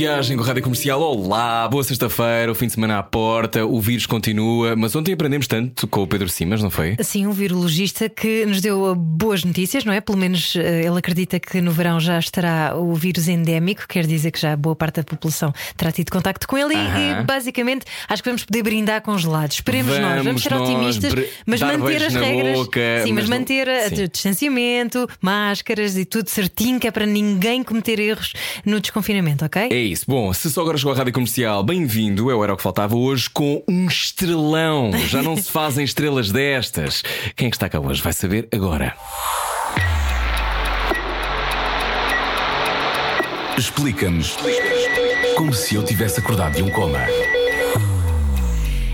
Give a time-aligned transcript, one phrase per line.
[0.00, 0.98] viagem com a Rádio Comercial.
[0.98, 4.74] Olá, boa sexta-feira, o fim de semana à porta, o vírus continua.
[4.74, 6.96] Mas ontem aprendemos tanto com o Pedro Simas, não foi?
[7.02, 10.00] Sim, um virologista que nos deu boas notícias, não é?
[10.00, 14.30] Pelo menos eh, ele acredita que no verão já estará o vírus endémico, quer dizer
[14.30, 17.20] que já boa parte da população terá tido contacto com ele Aham.
[17.20, 19.56] e basicamente acho que vamos poder brindar com gelados.
[19.56, 21.12] Esperemos nós, Vamos vamos ser nós, otimistas,
[21.44, 22.56] mas manter as regras.
[22.56, 24.04] boca, sim, mas, mas não- manter sim.
[24.04, 28.32] o distanciamento, máscaras e tudo certinho, que é para ninguém cometer erros
[28.64, 29.68] no desconfinamento, ok?
[29.70, 30.04] É isso.
[30.06, 32.30] Bom, se só agora chegou à Rádio Comercial, bem-vindo.
[32.30, 34.92] Eu era o que faltava hoje com um estrelão.
[35.08, 37.02] Já não se fazem estrelas destas.
[37.34, 38.02] Quem é que está cá hoje?
[38.02, 38.94] Vai saber agora.
[43.58, 44.36] Explica-nos
[45.36, 47.00] como se eu tivesse acordado de um coma.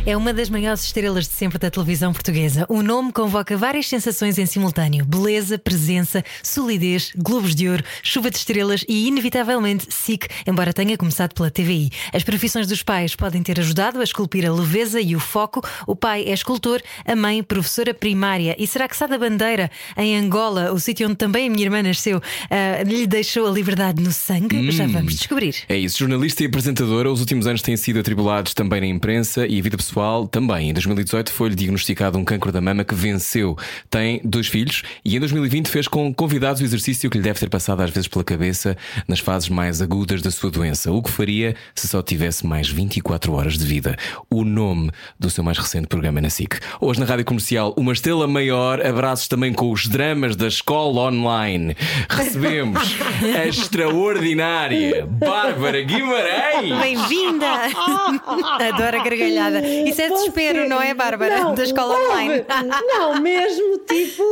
[0.08, 2.64] É uma das maiores estrelas de sempre da televisão portuguesa.
[2.68, 8.36] O nome convoca várias sensações em simultâneo: beleza, presença, solidez, globos de ouro, chuva de
[8.36, 11.90] estrelas e, inevitavelmente, SIC, embora tenha começado pela TVI.
[12.12, 15.60] As profissões dos pais podem ter ajudado a esculpir a leveza e o foco.
[15.88, 18.54] O pai é escultor, a mãe, professora primária.
[18.60, 22.22] E será que Sada Bandeira, em Angola, o sítio onde também a minha irmã nasceu,
[22.48, 24.70] ah, lhe deixou a liberdade no sangue?
[24.70, 25.56] Já vamos descobrir.
[25.68, 27.10] É isso, jornalista e apresentadora.
[27.10, 29.95] Os últimos anos têm sido atribulados também na imprensa e a vida pessoal
[30.30, 30.70] também.
[30.70, 33.56] Em 2018 foi-lhe diagnosticado um cancro da mama que venceu.
[33.88, 37.48] Tem dois filhos e em 2020 fez com convidados o exercício que lhe deve ter
[37.48, 38.76] passado às vezes pela cabeça
[39.08, 40.92] nas fases mais agudas da sua doença.
[40.92, 43.96] O que faria se só tivesse mais 24 horas de vida?
[44.30, 46.58] O nome do seu mais recente programa na SIC.
[46.78, 48.84] Hoje na Rádio Comercial, uma estrela maior.
[48.84, 51.74] Abraços também com os dramas da escola online.
[52.10, 52.96] Recebemos
[53.34, 56.78] a extraordinária Bárbara Guimarães.
[56.80, 57.46] Bem-vinda!
[58.68, 59.62] Adoro a gargalhada.
[59.86, 61.38] Isso é desespero, não é, Bárbara?
[61.38, 62.44] Não, da escola ouve, online.
[62.88, 64.24] Não, mesmo tipo,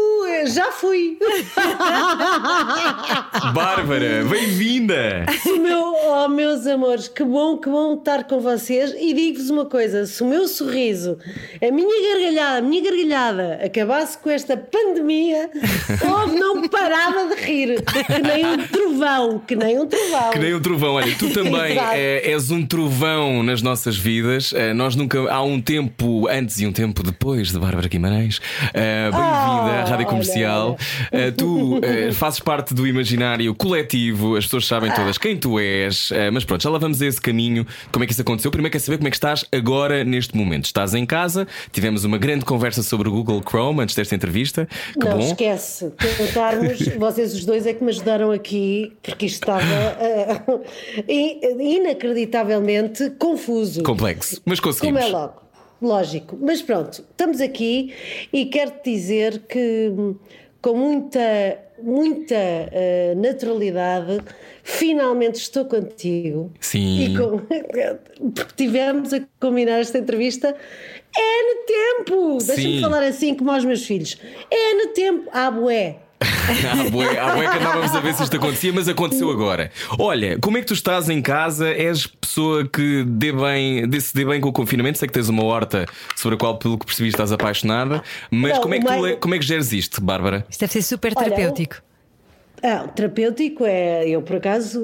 [0.47, 1.16] já fui.
[3.54, 5.26] Bárbara, bem-vinda!
[5.47, 8.94] O meu, oh, meus amores, que bom, que bom estar com vocês.
[8.98, 11.19] E digo-vos uma coisa: se o meu sorriso,
[11.62, 15.50] a minha gargalhada, a minha gargalhada acabasse com esta pandemia,
[16.10, 17.82] ouve, não parava de rir.
[17.82, 20.31] Que nem um trovão, que nem um trovão.
[20.32, 24.53] Que nem um trovão, olha, tu também eh, és um trovão nas nossas vidas.
[24.53, 28.41] Eh, nós nunca, há um tempo antes e um tempo depois de Bárbara Guimarães.
[28.72, 30.77] Eh, Bem-vinda à Ah, Rádio olha, Comercial.
[31.12, 36.10] Eh, tu eh, fazes parte do imaginário coletivo, as pessoas sabem todas quem tu és,
[36.32, 37.66] mas pronto, já lá vamos a esse caminho.
[37.93, 38.50] Como é que isso aconteceu?
[38.50, 40.65] Primeiro quer saber como é que estás agora neste momento.
[40.66, 44.66] Estás em casa, tivemos uma grande conversa sobre o Google Chrome antes desta entrevista.
[44.93, 45.25] Que não bom.
[45.26, 49.62] esquece, tentarmos, vocês os dois é que me ajudaram aqui, porque isto estava
[51.09, 51.41] in-
[51.78, 53.82] inacreditavelmente confuso.
[53.82, 55.03] Complexo, mas Como conseguimos.
[55.03, 55.33] é logo,
[55.84, 56.38] lógico.
[56.40, 57.92] Mas pronto, estamos aqui
[58.32, 60.16] e quero-te dizer que hum,
[60.60, 64.18] com muita, muita eh, naturalidade,
[64.62, 66.50] finalmente estou contigo.
[66.58, 67.04] Sim.
[67.04, 67.38] E com,
[68.32, 70.56] porque tivemos a combinar esta entrevista.
[71.16, 72.38] É no tempo!
[72.44, 74.18] Deixa-me falar assim como aos meus filhos.
[74.50, 75.28] É no tempo.
[75.32, 75.98] Ah, bué.
[76.20, 79.70] Há bué, há bué que andávamos a ver se isto acontecia, mas aconteceu agora.
[79.98, 81.69] Olha, como é que tu estás em casa?
[81.69, 84.98] És pessoa que dê bem, dê- se dê bem com o confinamento?
[84.98, 85.86] Sei que tens uma horta
[86.16, 88.02] sobre a qual, pelo que percebi, estás apaixonada.
[88.30, 90.47] Mas Não, como, é que tu, como é que geres isto, Bárbara?
[90.48, 91.76] Isto deve ser super Olha, terapêutico.
[92.62, 94.81] Ah, o terapêutico é, eu por acaso,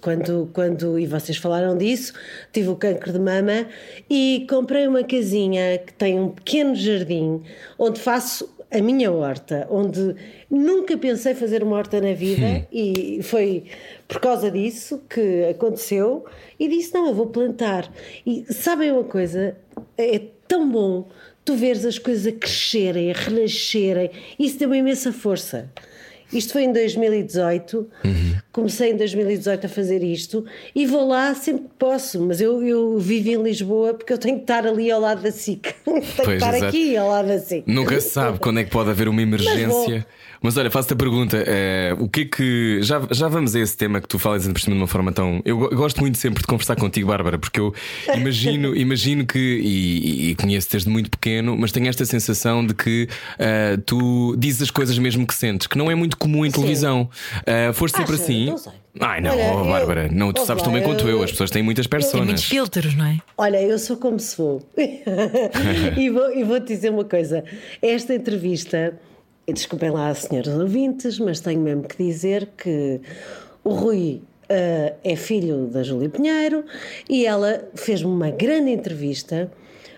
[0.00, 2.12] quando, quando, e vocês falaram disso,
[2.52, 3.66] tive o cancro de mama
[4.08, 7.42] e comprei uma casinha que tem um pequeno jardim
[7.78, 10.14] onde faço a minha horta, onde
[10.48, 13.64] nunca pensei fazer uma horta na vida e foi
[14.06, 16.24] por causa disso que aconteceu
[16.58, 17.92] e disse, não, eu vou plantar.
[18.24, 19.56] E sabem uma coisa?
[19.98, 21.08] É tão bom
[21.44, 25.70] tu veres as coisas a crescerem, a renascerem, isso deu uma imensa força.
[26.32, 27.88] Isto foi em 2018,
[28.52, 30.44] comecei em 2018 a fazer isto
[30.74, 34.36] e vou lá sempre que posso, mas eu, eu vivo em Lisboa porque eu tenho
[34.36, 35.74] que estar ali ao lado da SIC.
[35.84, 36.64] tenho que Pois, estar exato.
[36.66, 37.64] aqui ao lado da SIC.
[37.66, 40.06] Nunca se sabe quando é que pode haver uma emergência.
[40.42, 42.78] Mas olha, faço-te a pergunta: eh, o que é que.
[42.82, 45.12] Já, já vamos a esse tema que tu falas ainda por cima de uma forma
[45.12, 45.42] tão.
[45.44, 47.74] Eu go- gosto muito sempre de conversar contigo, Bárbara, porque eu
[48.16, 53.06] imagino, imagino que, e, e conheço desde muito pequeno, mas tenho esta sensação de que
[53.38, 57.10] eh, tu dizes as coisas mesmo que sentes, que não é muito comum em televisão.
[57.44, 58.22] Eh, foste sempre Acha?
[58.22, 58.46] assim?
[58.46, 58.72] Não sei.
[58.98, 61.30] Ai não, Olha, oh, eu- Bárbara, não, tu sabes tão bem quanto eu, eu- as
[61.30, 62.44] pessoas têm muitas Tem muitos personas.
[62.44, 63.18] filtros, não é?
[63.38, 64.66] Olha, eu sou como se vou.
[65.96, 67.44] e vou- e vou-te dizer uma coisa:
[67.82, 68.98] esta entrevista
[69.52, 73.00] desculpem lá, senhores ouvintes, mas tenho mesmo que dizer que
[73.64, 76.64] o Rui uh, é filho da Júlia Pinheiro
[77.08, 79.50] e ela fez-me uma grande entrevista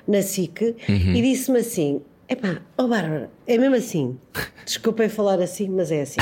[0.06, 1.14] na SIC uhum.
[1.14, 4.18] e disse-me assim: Epá, ó oh Bárbara, é mesmo assim.
[4.64, 6.20] Desculpem falar assim, mas é assim.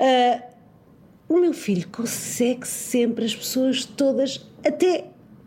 [0.00, 0.42] Uh,
[1.28, 5.06] o meu filho consegue sempre as pessoas todas, até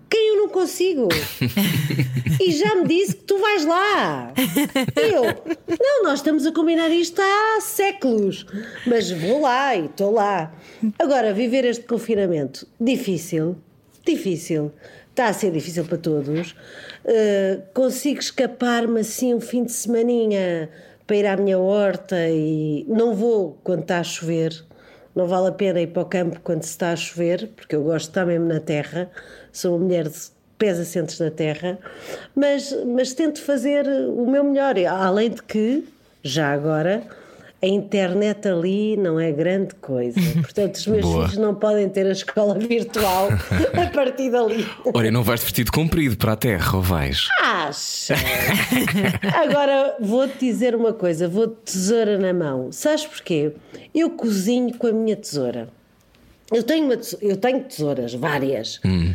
[0.10, 1.08] quem eu não consigo.
[2.42, 4.34] e já me disse que tu vais lá.
[4.96, 5.24] Eu,
[5.80, 8.46] não, nós estamos a combinar isto há séculos,
[8.86, 10.54] mas vou lá e estou lá.
[10.98, 13.56] Agora, viver este confinamento, difícil,
[14.06, 14.72] difícil.
[15.10, 16.56] Está a ser difícil para todos.
[17.04, 20.70] Uh, consigo escapar-me assim um fim de semaninha
[21.06, 24.66] para ir à minha horta e não vou quando está a chover
[25.16, 27.84] não vale a pena ir para o campo quando se está a chover, porque eu
[27.84, 29.10] gosto de estar mesmo na terra,
[29.52, 30.18] sou uma mulher de
[30.58, 31.80] pés assentes na terra,
[32.36, 35.86] mas, mas tento fazer o meu melhor, além de que,
[36.22, 37.08] já agora,
[37.62, 40.20] a internet ali não é grande coisa.
[40.42, 41.28] Portanto, os meus Boa.
[41.28, 44.68] filhos não podem ter a escola virtual a partir dali.
[44.94, 47.28] Olha, não vais vestido comprido para a terra, ou vais?
[47.42, 48.16] Acha!
[49.36, 52.72] Agora vou-te dizer uma coisa: vou de tesoura na mão.
[52.72, 53.54] Sabes porquê?
[53.94, 55.70] Eu cozinho com a minha tesoura.
[56.52, 58.80] Eu tenho, uma eu tenho tesouras, várias.
[58.84, 59.14] Hum.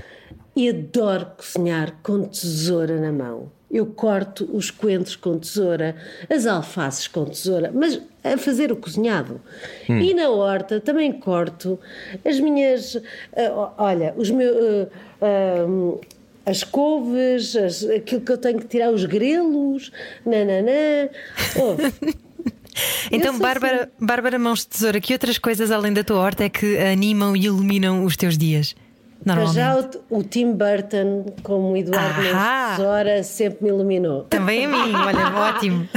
[0.56, 5.96] E adoro cozinhar com tesoura na mão eu corto os coentros com tesoura,
[6.30, 9.40] as alfaces com tesoura, mas a fazer o cozinhado.
[9.90, 9.98] Hum.
[9.98, 11.78] E na horta também corto
[12.24, 12.94] as minhas.
[12.94, 13.02] Uh,
[13.76, 14.56] olha, os meus.
[14.56, 14.88] Uh,
[15.66, 16.00] uh,
[16.46, 19.90] as couves, as, aquilo que eu tenho que tirar, os grelos,
[20.24, 21.08] nananã.
[21.56, 22.14] Oh.
[23.08, 24.04] Então, Bárbara, assim.
[24.04, 27.44] Bárbara Mãos de Tesoura, que outras coisas além da tua horta é que animam e
[27.44, 28.74] iluminam os teus dias?
[29.24, 29.54] Normalmente.
[29.54, 29.78] Já
[30.10, 32.20] o, o, Tim Burton, como Eduardo
[32.76, 34.24] Tesoura, sempre me iluminou.
[34.24, 35.88] Também a mim, olha, ótimo.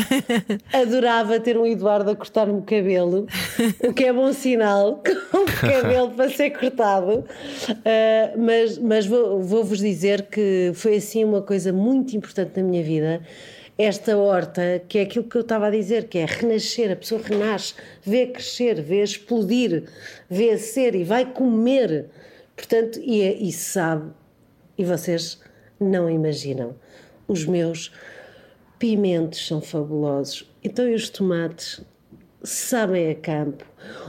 [0.74, 3.28] Adorava ter um Eduardo a cortar-me o cabelo,
[3.84, 7.26] o que é bom sinal, com o cabelo para ser cortado.
[7.70, 12.84] Uh, mas mas vou-vos vou dizer que foi assim uma coisa muito importante na minha
[12.84, 13.22] vida
[13.78, 17.22] esta horta, que é aquilo que eu estava a dizer, que é renascer, a pessoa
[17.24, 19.84] renasce, vê crescer, vê explodir,
[20.28, 22.08] vê ser e vai comer
[22.58, 24.12] Portanto, e, é, e sabe,
[24.78, 25.40] e vocês
[25.80, 26.76] não imaginam,
[27.28, 27.94] os meus
[28.80, 30.52] pimentos são fabulosos.
[30.64, 31.80] Então, e os tomates?
[32.44, 33.64] Sabem a campo,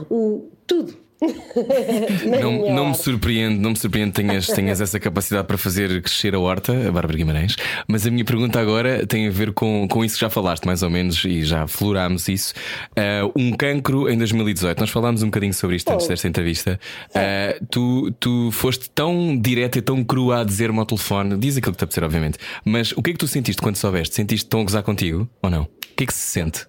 [0.09, 0.97] o, tudo
[2.41, 6.39] não, não me surpreende, não me surpreende tenhas, tenhas essa capacidade para fazer crescer a
[6.39, 7.55] horta, a Bárbara Guimarães.
[7.87, 10.81] Mas a minha pergunta agora tem a ver com, com isso que já falaste, mais
[10.81, 12.53] ou menos, e já florámos isso.
[12.91, 14.79] Uh, um cancro em 2018.
[14.79, 16.79] Nós falámos um bocadinho sobre isto antes desta entrevista.
[17.09, 21.73] Uh, tu, tu foste tão direta e tão crua a dizer-me ao telefone, diz aquilo
[21.73, 22.37] que te apetecer, obviamente.
[22.63, 24.15] Mas o que é que tu sentiste quando soubeste?
[24.15, 25.63] Sentiste tão a gozar contigo ou não?
[25.63, 26.65] O que é que se sente?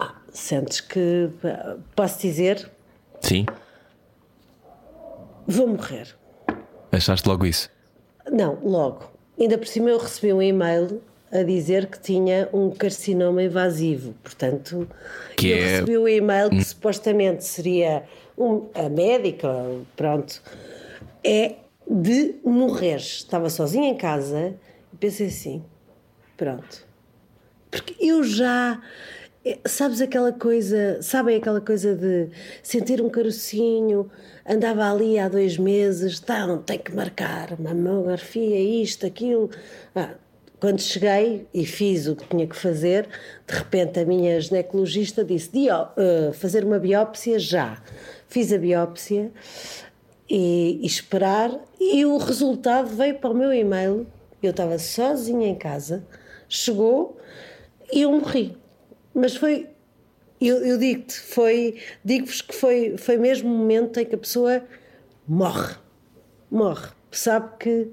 [0.00, 1.30] Ah, sentes que.
[1.94, 2.68] Posso dizer?
[3.20, 3.46] Sim
[5.46, 6.14] vou morrer.
[6.92, 7.70] Achaste logo isso?
[8.30, 9.10] Não, logo.
[9.38, 11.02] Ainda por cima eu recebi um e-mail
[11.32, 14.14] a dizer que tinha um carcinoma invasivo.
[14.22, 14.88] Portanto,
[15.36, 15.60] que eu é...
[15.60, 16.64] recebi um e-mail que hum.
[16.64, 18.04] supostamente seria
[18.38, 19.48] um, a médica,
[19.96, 20.40] pronto,
[21.24, 21.56] é
[21.90, 22.96] de morrer.
[22.96, 24.54] Estava sozinha em casa
[24.92, 25.64] e pensei assim:
[26.36, 26.86] pronto.
[27.70, 28.80] Porque eu já
[29.66, 32.30] sabes aquela coisa, sabem aquela coisa de
[32.62, 34.10] sentir um carocinho,
[34.48, 39.50] andava ali há dois meses, não, tem que marcar, mamografia, isto, aquilo.
[39.94, 40.14] Ah,
[40.58, 43.06] quando cheguei e fiz o que tinha que fazer,
[43.46, 47.82] de repente a minha ginecologista disse: uh, fazer uma biópsia já.
[48.28, 49.30] Fiz a biópsia
[50.28, 54.06] e, e esperar, e o resultado veio para o meu e-mail.
[54.42, 56.06] Eu estava sozinha em casa,
[56.48, 57.18] chegou
[57.92, 58.56] e eu morri.
[59.14, 59.68] Mas foi,
[60.40, 64.64] eu, eu digo-te, foi, digo-vos que foi, foi mesmo o momento em que a pessoa
[65.26, 65.76] morre.
[66.50, 66.88] Morre.
[67.12, 67.92] Sabe que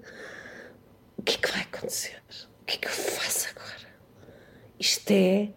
[1.17, 2.21] o que é que vai acontecer?
[2.61, 3.93] O que é que eu faço agora?
[4.79, 5.49] Isto é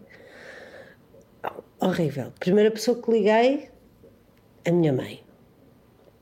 [1.79, 2.31] horrível.
[2.39, 3.69] Primeira pessoa que liguei,
[4.63, 5.23] a minha mãe.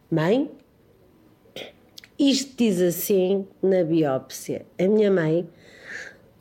[0.09, 0.49] Mãe,
[2.17, 4.65] isto diz assim na biópsia.
[4.79, 5.49] A minha mãe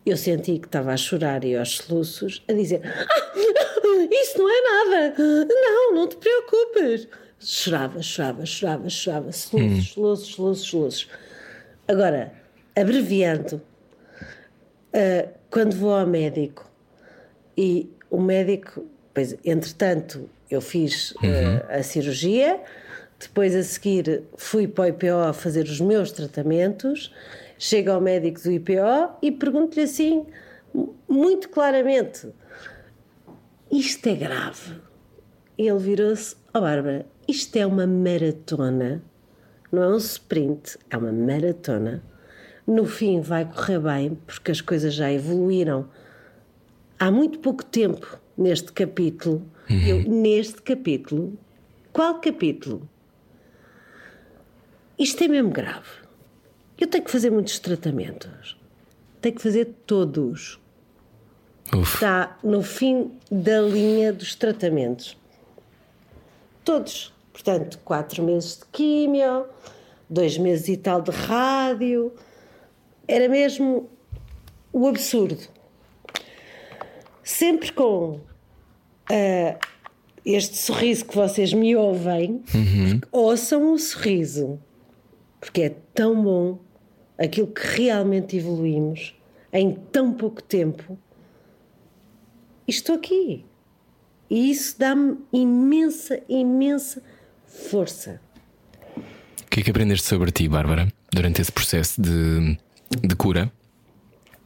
[0.04, 3.06] eu senti que estava a chorar e aos soluços, a dizer: ah,
[4.10, 5.14] Isso não é nada,
[5.48, 7.08] não, não te preocupes.
[7.38, 9.82] Chorava, chorava, chorava, chorava, soluços, hum.
[9.82, 11.08] soluços, soluços, soluços.
[11.88, 12.32] Agora,
[12.76, 13.60] abreviando,
[14.94, 16.70] uh, quando vou ao médico
[17.56, 21.78] e o médico, pois, entretanto, eu fiz uh, uhum.
[21.78, 22.60] a cirurgia,
[23.18, 27.12] depois a seguir fui para o IPO fazer os meus tratamentos
[27.62, 30.26] chega ao médico do IPO e pergunto-lhe assim,
[31.08, 32.28] muito claramente:
[33.70, 34.80] isto é grave.
[35.56, 39.00] E ele virou-se: Ó oh, Bárbara, isto é uma maratona,
[39.70, 42.02] não é um sprint, é uma maratona.
[42.66, 45.88] No fim vai correr bem, porque as coisas já evoluíram
[46.98, 49.46] há muito pouco tempo neste capítulo.
[49.70, 49.86] Uhum.
[49.86, 51.38] Eu, neste capítulo,
[51.92, 52.88] qual capítulo?
[54.98, 56.01] Isto é mesmo grave.
[56.82, 58.56] Eu tenho que fazer muitos tratamentos.
[59.20, 60.58] Tenho que fazer todos.
[61.72, 61.94] Uf.
[61.94, 65.16] Está no fim da linha dos tratamentos.
[66.64, 67.14] Todos.
[67.32, 69.46] Portanto, quatro meses de químio,
[70.10, 72.12] dois meses e tal de rádio.
[73.06, 73.88] Era mesmo
[74.72, 75.38] o absurdo.
[77.22, 79.58] Sempre com uh,
[80.24, 83.00] este sorriso que vocês me ouvem, uhum.
[83.12, 84.58] ouçam o sorriso,
[85.38, 86.58] porque é tão bom
[87.18, 89.14] aquilo que realmente evoluímos
[89.52, 90.98] em tão pouco tempo.
[92.66, 93.44] estou aqui.
[94.30, 97.02] E isso dá-me imensa, imensa
[97.46, 98.20] força.
[98.96, 102.58] O que é que aprendeste sobre ti, Bárbara, durante esse processo de,
[103.06, 103.52] de cura?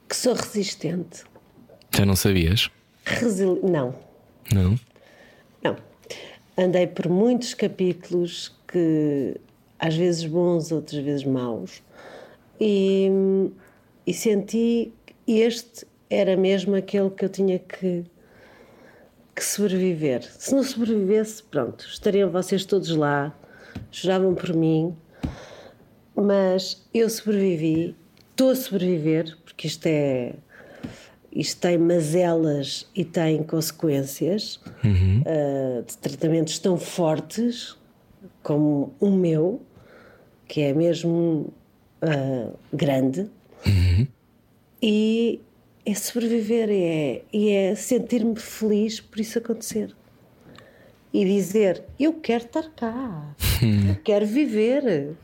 [0.09, 1.23] Que sou resistente.
[1.95, 2.69] Já não sabias?
[3.05, 3.95] Resili não.
[4.53, 4.79] Não?
[5.63, 5.77] Não.
[6.59, 9.37] Andei por muitos capítulos que,
[9.79, 11.83] às vezes bons, outras vezes maus,
[12.61, 13.09] e,
[14.07, 14.93] e senti
[15.25, 18.05] que este era mesmo aquele que eu tinha que
[19.37, 20.23] que sobreviver.
[20.39, 23.39] Se não sobrevivesse, pronto, estariam vocês todos lá,
[23.93, 24.97] choravam por mim,
[26.15, 27.95] mas eu sobrevivi,
[28.31, 30.35] estou a sobreviver, porque isto é.
[31.31, 35.21] Isto tem mazelas e tem consequências uhum.
[35.21, 37.77] uh, de tratamentos tão fortes
[38.43, 39.61] como o meu,
[40.49, 41.53] que é mesmo
[42.03, 43.31] uh, grande,
[43.67, 44.07] uhum.
[44.83, 45.41] e
[45.85, 49.95] é sobreviver é, e é sentir-me feliz por isso acontecer.
[51.13, 53.35] E dizer: Eu quero estar cá,
[53.89, 55.17] eu quero viver.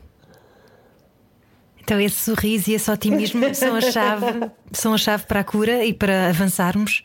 [1.79, 5.83] Então, esse sorriso e esse otimismo são a chave, são a chave para a cura
[5.83, 7.03] e para avançarmos?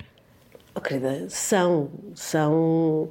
[0.72, 3.10] Oh, querida, são, são.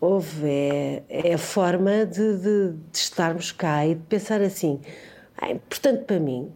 [0.00, 5.11] Houve, é, é a forma de, de, de estarmos cá e de pensar assim: ah,
[5.48, 6.52] é importante para mim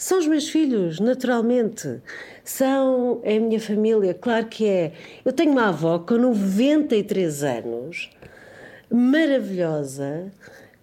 [0.00, 2.00] são os meus filhos, naturalmente.
[2.42, 4.92] São é a minha família, claro que é.
[5.22, 8.08] Eu tenho uma avó com 93 anos,
[8.90, 10.32] maravilhosa,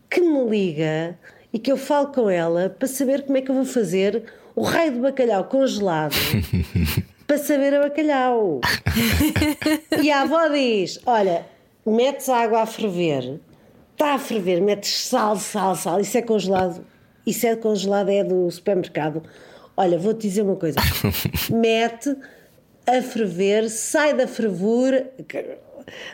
[0.08, 1.18] que me liga
[1.52, 4.24] e que eu falo com ela para saber como é que eu vou fazer
[4.56, 6.14] o raio de bacalhau congelado
[7.26, 8.62] para saber a bacalhau.
[10.00, 11.44] e a avó diz: Olha,
[11.84, 13.40] metes a água a ferver,
[13.94, 16.86] está a ferver, metes sal, sal, sal, isso é congelado
[17.28, 19.22] isso é congelado, é do supermercado.
[19.76, 20.80] Olha, vou-te dizer uma coisa:
[21.52, 22.16] mete
[22.88, 25.12] a ferver, sai da fervura,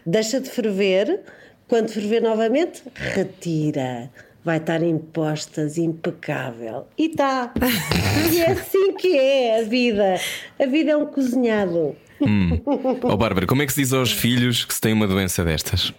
[0.05, 1.21] deixa de ferver,
[1.67, 4.09] quando ferver novamente, retira.
[4.43, 6.85] Vai estar em postas, impecável.
[6.97, 7.53] E está.
[8.33, 10.19] e é assim que é a vida.
[10.59, 11.95] A vida é um cozinhado.
[12.19, 12.59] Hum.
[13.03, 15.93] Oh, Bárbara, como é que se diz aos filhos que se tem uma doença destas?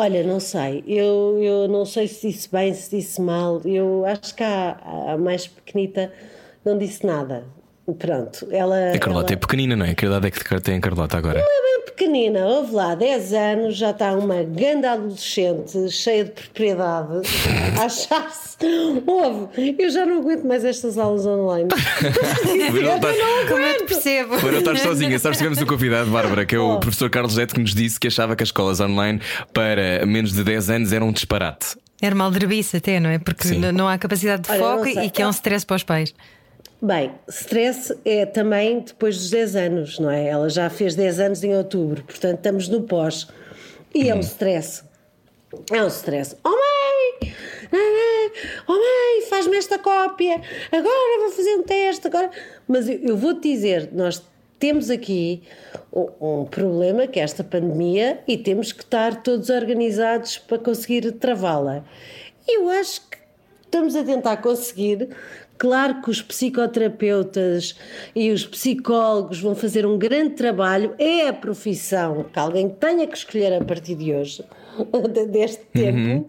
[0.00, 0.84] Olha, não sei.
[0.86, 3.60] Eu, eu não sei se disse bem, se disse mal.
[3.64, 4.78] Eu acho que a,
[5.14, 6.12] a mais pequenita
[6.64, 7.44] não disse nada.
[7.94, 8.92] Pronto, ela.
[8.94, 9.34] A Carlota ela...
[9.34, 9.94] é pequenina, não é?
[9.94, 11.38] Que idade é que tem a Carlota agora?
[11.38, 16.30] Não é bem pequenina, houve lá 10 anos, já está uma grande adolescente, cheia de
[16.30, 17.22] propriedade,
[17.82, 18.56] achar-se.
[19.06, 21.68] Houve, eu já não aguento mais estas aulas online.
[22.74, 23.14] eu não, estar...
[23.48, 24.38] Como eu te percebo.
[24.38, 26.80] Para não estar sozinha, sabes, tivemos um convidado, Bárbara, que é o oh.
[26.80, 29.20] professor Carlos Zete, que nos disse que achava que as escolas online
[29.52, 31.76] para menos de 10 anos eram um disparate.
[32.00, 32.30] Era mal
[32.76, 33.18] até, não é?
[33.18, 33.58] Porque Sim.
[33.72, 36.14] não há capacidade de Olha, foco e que é um stress para os pais.
[36.80, 40.28] Bem, stress é também depois dos 10 anos, não é?
[40.28, 43.26] Ela já fez 10 anos em outubro, portanto estamos no pós.
[43.92, 44.10] E uhum.
[44.10, 44.84] é um stress.
[45.72, 46.36] É um stress.
[46.44, 47.34] Oh mãe!
[48.68, 50.40] Oh mãe, faz-me esta cópia.
[50.70, 52.06] Agora vou fazer um teste.
[52.06, 52.30] Agora...
[52.66, 54.22] Mas eu, eu vou-te dizer, nós
[54.58, 55.42] temos aqui
[55.92, 61.10] um, um problema que é esta pandemia e temos que estar todos organizados para conseguir
[61.12, 61.84] travá-la.
[62.46, 63.18] E eu acho que
[63.64, 65.08] estamos a tentar conseguir
[65.58, 67.74] Claro que os psicoterapeutas
[68.14, 73.16] e os psicólogos vão fazer um grande trabalho, é a profissão que alguém tenha que
[73.16, 74.44] escolher a partir de hoje,
[75.28, 76.26] deste tempo, uhum.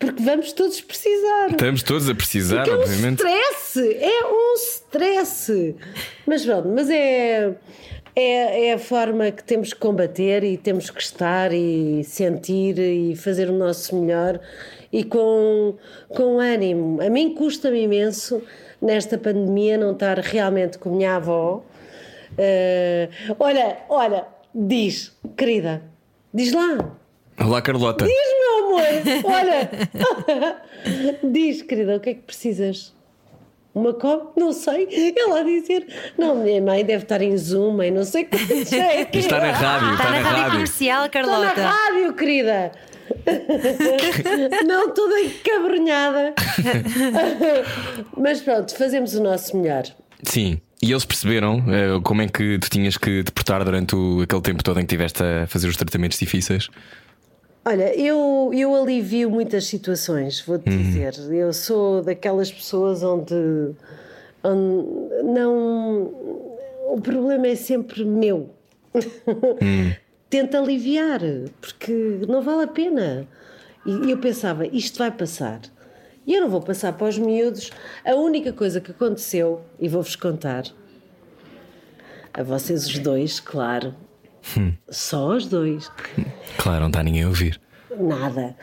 [0.00, 1.52] porque vamos todos precisar.
[1.52, 3.22] Estamos todos a precisar, porque obviamente.
[3.22, 5.74] É um stress, é um stress.
[6.26, 7.54] Mas pronto, mas é.
[8.16, 13.14] É, é, a forma que temos que combater e temos que estar e sentir e
[13.14, 14.40] fazer o nosso melhor
[14.92, 15.76] e com,
[16.08, 17.00] com ânimo.
[17.02, 18.42] A mim custa-me imenso
[18.80, 21.62] nesta pandemia não estar realmente com a minha avó.
[22.32, 25.82] Uh, olha, olha, diz, querida,
[26.32, 26.96] diz lá.
[27.38, 28.04] Olá, Carlota.
[28.04, 28.82] Diz, meu amor,
[29.24, 29.70] olha.
[31.30, 32.94] diz, querida, o que é que precisas?
[33.74, 34.32] Uma copa?
[34.36, 34.88] Não sei.
[35.16, 35.86] Ela a dizer,
[36.18, 38.22] não, minha mãe deve estar em Zoom, mãe, não sei
[38.72, 40.52] é que Está na rádio, está, Está na rádio rádio.
[40.52, 41.60] comercial, Está Carlota.
[41.60, 42.72] na rádio, querida.
[44.66, 46.34] não toda encabrunhada.
[48.16, 49.84] Mas pronto, fazemos o nosso melhor.
[50.22, 50.60] Sim.
[50.82, 54.40] E eles perceberam eh, como é que tu tinhas que te portar durante o- aquele
[54.40, 56.68] tempo todo em que estiveste a fazer os tratamentos difíceis?
[57.64, 61.12] Olha, eu, eu alivio muitas situações, vou-te dizer.
[61.30, 63.34] Eu sou daquelas pessoas onde,
[64.42, 66.02] onde não.
[66.94, 68.54] O problema é sempre meu.
[70.30, 71.20] Tento aliviar,
[71.60, 73.26] porque não vale a pena.
[73.84, 75.60] E eu pensava, isto vai passar.
[76.26, 77.70] E eu não vou passar para os miúdos.
[78.04, 80.64] A única coisa que aconteceu, e vou-vos contar,
[82.32, 83.94] a vocês os dois, claro,
[84.88, 85.90] só os dois,
[86.56, 87.60] Claro, não está ninguém a ouvir.
[87.98, 88.56] Nada.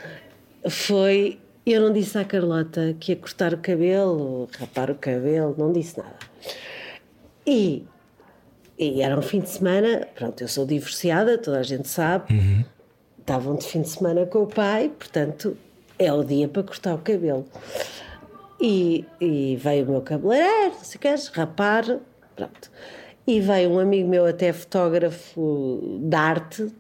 [0.70, 1.40] Foi.
[1.66, 5.98] Eu não disse à Carlota que ia cortar o cabelo, rapar o cabelo, não disse
[5.98, 6.16] nada.
[7.46, 7.86] E,
[8.78, 12.26] e era um fim de semana, pronto, eu sou divorciada, toda a gente sabe.
[13.20, 15.58] Estavam de fim de semana com o pai, portanto,
[15.98, 17.46] é o dia para cortar o cabelo.
[18.60, 21.84] E, e veio o meu cabeleireiro, se queres, rapar,
[22.36, 22.72] pronto.
[23.26, 26.72] E veio um amigo meu, até fotógrafo de arte,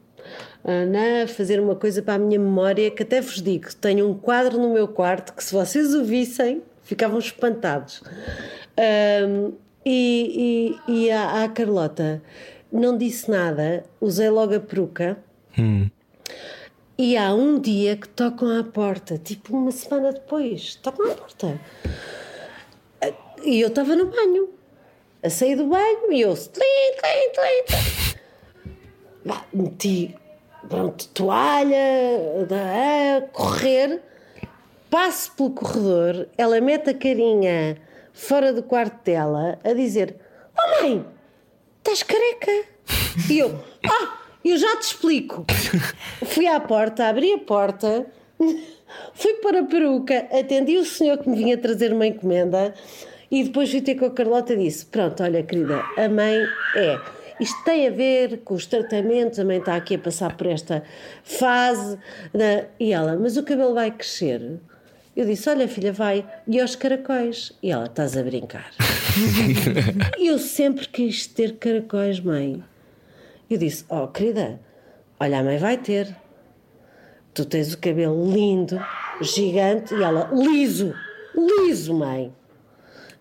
[0.63, 4.60] Ana, fazer uma coisa para a minha memória que até vos digo, tenho um quadro
[4.60, 8.04] no meu quarto que se vocês o vissem, ficavam espantados.
[8.77, 9.54] Ahm,
[9.89, 12.22] e e, e à, à Carlota
[12.72, 15.17] não disse nada, usei logo a peruca.
[16.98, 21.60] E há um dia que tocam à porta, tipo uma semana depois, tocam à porta.
[23.44, 24.50] E eu estava no banho,
[25.24, 26.36] a sair do banho, e eu.
[29.24, 30.15] Vá, meti
[30.67, 34.01] pronto, toalha da- a correr,
[34.89, 37.78] passo pelo corredor, ela mete a carinha
[38.17, 40.15] fora do quarto dela a dizer:
[40.58, 41.06] Oh mãe,
[41.77, 42.51] estás careca?
[43.30, 45.45] E eu, ah, eu já te explico.
[46.25, 48.06] Fui à porta, abri a porta,
[49.13, 52.73] fui para a peruca, atendi o senhor que me vinha trazer uma encomenda
[53.30, 56.38] e depois fui ter com a Carlota e disse: Pronto, olha, querida, a mãe
[56.75, 56.99] é.
[57.39, 60.82] Isto tem a ver com os tratamentos, a mãe está aqui a passar por esta
[61.23, 61.99] fase.
[62.34, 62.65] né?
[62.80, 64.60] E ela, mas o cabelo vai crescer?
[65.17, 66.23] Eu disse: Olha, filha, vai.
[66.47, 67.51] E aos caracóis?
[67.63, 68.71] E ela, estás a brincar.
[70.19, 72.63] eu sempre quis ter caracóis, mãe.
[73.49, 74.60] Eu disse: Oh, querida,
[75.19, 76.15] olha, a mãe vai ter.
[77.34, 78.80] Tu tens o cabelo lindo,
[79.19, 80.93] gigante, e ela, liso,
[81.36, 82.32] liso, mãe.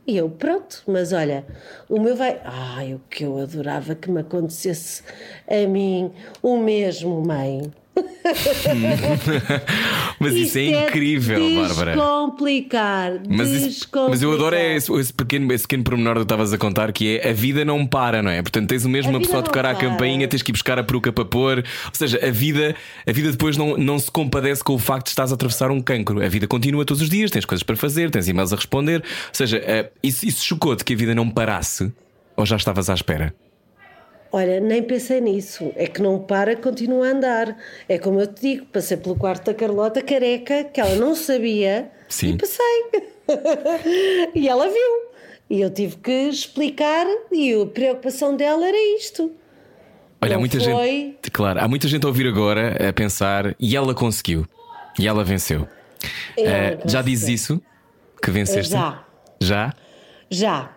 [0.07, 1.47] E eu, pronto, mas olha,
[1.89, 2.43] o meu vai.
[2.45, 5.03] Ai, o que eu adorava que me acontecesse
[5.49, 7.73] a mim o mesmo, mãe.
[10.21, 11.93] Mas isso é incrível, Bárbara.
[11.95, 13.13] Descomplicar.
[13.29, 14.11] Mas, isso- descomplicar.
[14.11, 17.19] mas eu adoro é esse, esse pequeno, esse pequeno pormenor que estavas a contar que
[17.19, 18.43] é a vida não para, não é?
[18.43, 19.89] Portanto, tens o mesmo A vida pessoa a tocar à para.
[19.89, 21.59] campainha, tens que ir buscar a peruca para pôr.
[21.59, 22.75] Ou seja, a vida,
[23.07, 25.81] a vida depois não, não se compadece com o facto de estás a atravessar um
[25.81, 26.25] cancro.
[26.25, 29.01] A vida continua todos os dias, tens coisas para fazer, tens e-mails a responder.
[29.01, 31.93] Ou seja, eh, isso, isso chocou-te que a vida não parasse?
[32.37, 33.35] Ou já estavas à espera?
[34.37, 35.73] Olha, nem pensei nisso.
[35.77, 37.57] É que não para, continua a andar.
[37.89, 41.91] É como eu te digo, passei pelo quarto da Carlota careca, que ela não sabia,
[42.07, 42.35] Sim.
[42.35, 42.85] e passei.
[44.35, 45.07] e ela viu.
[45.49, 49.33] E eu tive que explicar, e a preocupação dela era isto.
[50.21, 50.87] Olha, há muita foi.
[50.87, 51.31] gente.
[51.31, 54.45] Claro, há muita gente a ouvir agora a pensar e ela conseguiu.
[54.99, 55.67] E ela venceu.
[56.37, 57.63] Ela Eh, já dizes isso?
[58.23, 58.73] Que venceste?
[58.73, 59.03] Já.
[59.41, 59.73] Já?
[60.31, 60.76] Já.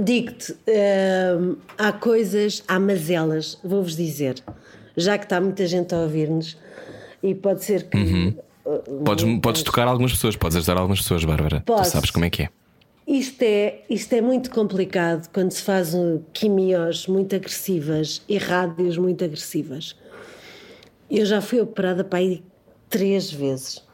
[0.00, 4.42] Digo-te, hum, há coisas, há mazelas, vou-vos dizer.
[4.96, 6.56] Já que está muita gente a ouvir-nos,
[7.22, 8.34] e pode ser que.
[8.64, 11.60] uh, Podes, podes tocar algumas pessoas, podes ajudar algumas pessoas, Bárbara.
[11.60, 11.90] Tu Posso.
[11.90, 12.48] sabes como é que é.
[13.06, 18.96] Isto é, isto é muito complicado quando se faz um, quimiós muito agressivas e rádios
[18.96, 19.96] muito agressivas.
[21.10, 22.42] Eu já fui operada para aí
[22.88, 23.84] três vezes.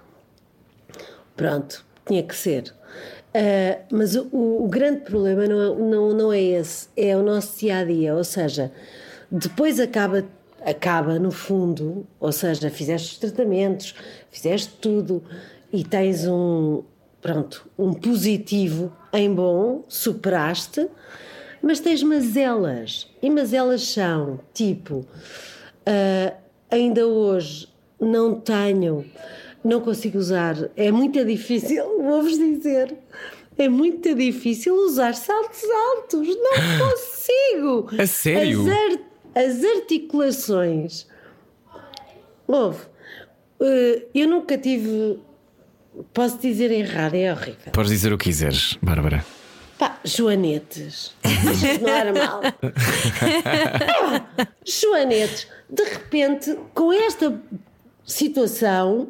[1.35, 2.75] Pronto, tinha que ser.
[3.41, 7.79] Ah, mas o, o- grande problema não não, não é esse, é o nosso dia
[7.79, 8.15] a dia.
[8.17, 8.73] Ou seja,
[9.31, 10.25] depois acaba,
[10.65, 13.95] acaba no fundo, ou seja, fizeste os tratamentos,
[14.31, 15.23] fizeste tudo
[15.73, 16.83] e tens um,
[17.23, 20.89] pronto, um positivo em bom, superaste,
[21.63, 23.09] mas tens mazelas.
[23.23, 25.07] E mazelas são tipo,
[25.87, 26.35] ah,
[26.71, 27.69] ainda hoje
[28.01, 29.05] não tenho,
[29.69, 32.97] não consigo usar, é muito difícil, vou-vos dizer.
[33.57, 38.03] É muito difícil usar saltos altos, não consigo.
[38.03, 38.65] A sério?
[39.35, 41.07] As, as articulações.
[42.47, 42.87] Houve.
[43.61, 45.19] Eh, eu nunca tive.
[46.15, 47.73] Posso dizer errado, é horrível.
[47.73, 49.25] Podes dizer o que quiseres, Bárbara.
[49.77, 51.13] Pá, joanetes.
[51.23, 52.41] Que não era mal?
[54.65, 55.49] joanetes.
[55.69, 57.41] De repente, com esta
[58.05, 59.09] situação,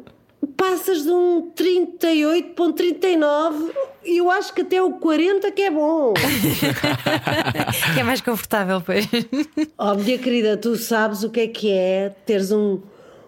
[0.55, 3.71] passas de um 38 para um 39
[4.03, 6.13] e eu acho que até o 40 que é bom.
[7.93, 9.07] que é mais confortável, pois.
[9.77, 12.81] Oh, minha querida, tu sabes o que é que é teres um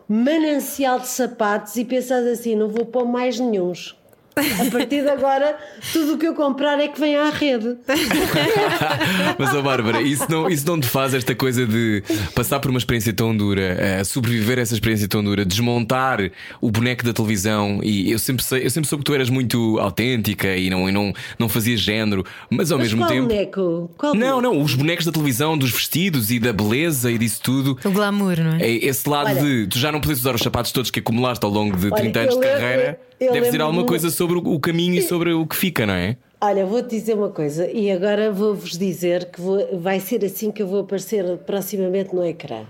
[0.07, 3.95] manancial de sapatos e pensas assim: não vou pôr mais nenhums.
[4.35, 5.57] A partir de agora,
[5.91, 7.75] tudo o que eu comprar é que vem à rede.
[9.37, 12.03] Mas, oh Bárbara, isso não, isso não te faz esta coisa de
[12.35, 16.71] passar por uma experiência tão dura, uh, sobreviver a essa experiência tão dura, desmontar o
[16.71, 17.79] boneco da televisão.
[17.83, 20.91] E eu sempre, sei, eu sempre soube que tu eras muito autêntica e não, e
[20.91, 23.27] não, não fazias género, mas ao Mas mesmo qual tempo.
[23.27, 23.91] boneco?
[23.97, 24.55] Qual Não, boneco?
[24.55, 27.77] não, os bonecos da televisão, dos vestidos e da beleza e disso tudo.
[27.83, 28.61] O glamour, não é?
[28.63, 31.45] É esse lado Olha- de tu já não podes usar os sapatos todos que acumulaste
[31.45, 32.99] ao longo de Olha, 30 anos de eu carreira.
[33.21, 36.17] Eu Deve dizer alguma coisa sobre o caminho e sobre o que fica, não é?
[36.41, 40.61] Olha, vou-te dizer uma coisa e agora vou-vos dizer que vou- vai ser assim que
[40.63, 42.65] eu vou aparecer proximamente no ecrã.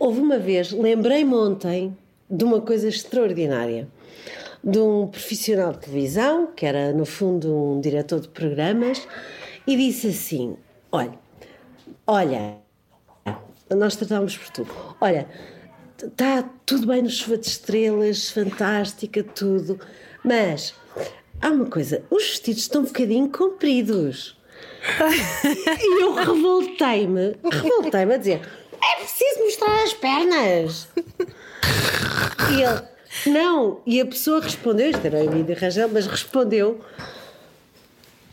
[0.00, 1.96] Houve uma vez, lembrei-me ontem
[2.28, 3.86] de uma coisa extraordinária.
[4.62, 9.06] De um profissional de televisão, que era no fundo um diretor de programas,
[9.66, 10.56] e disse assim:
[10.92, 11.12] Olha,
[12.06, 12.56] olha,
[13.74, 14.70] nós tratámos por tudo.
[15.00, 15.26] Olha,
[16.06, 19.78] está tudo bem no Chuva de Estrelas, fantástica, tudo,
[20.24, 20.74] mas
[21.40, 24.36] há uma coisa: os vestidos estão um bocadinho compridos.
[25.80, 28.40] e eu revoltei-me, revoltei-me a dizer:
[28.82, 30.88] é preciso mostrar as pernas.
[32.50, 32.82] E ele,
[33.26, 36.80] não, e a pessoa respondeu: isto era em vídeo Rangel, mas respondeu.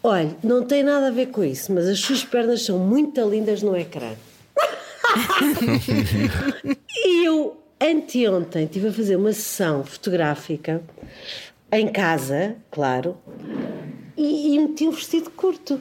[0.04, 3.62] Olha, não tem nada a ver com isso, mas as suas pernas são muito lindas
[3.62, 4.14] no ecrã.
[7.06, 10.82] E eu, anteontem, estive a fazer uma sessão fotográfica
[11.72, 13.18] em casa, claro,
[14.16, 15.80] e, e meti um vestido curto.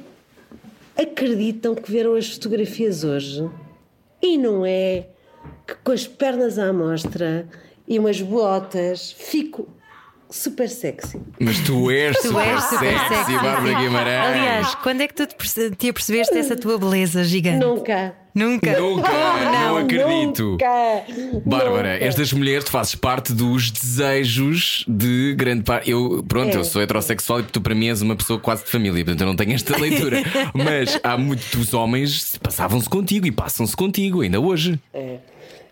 [0.96, 3.48] Acreditam que viram as fotografias hoje?
[4.22, 5.06] E não é
[5.66, 7.46] que com as pernas à mostra
[7.86, 9.68] e umas botas fico
[10.30, 11.20] super sexy.
[11.38, 13.32] Mas tu és Tu super és super sexy, sexy.
[13.34, 14.26] Bárbara Guimarães.
[14.26, 17.64] Aliás, quando é que tu te perce- te apercebeste essa tua beleza gigante?
[17.64, 18.14] Nunca.
[18.34, 18.78] Nunca.
[18.78, 19.10] Nunca,
[19.50, 20.42] não, acredito.
[20.52, 20.66] Nunca.
[21.46, 22.04] Bárbara, Nunca.
[22.04, 25.90] estas mulheres tu fazes parte dos desejos de grande parte.
[25.90, 26.58] Eu, pronto, É.
[26.58, 29.26] eu sou heterossexual e tu para mim és uma pessoa quase de família, portanto eu
[29.26, 30.22] não tenho esta leitura.
[30.52, 34.78] Mas há muitos homens passavam-se contigo e passam-se contigo ainda hoje.
[34.92, 35.16] É.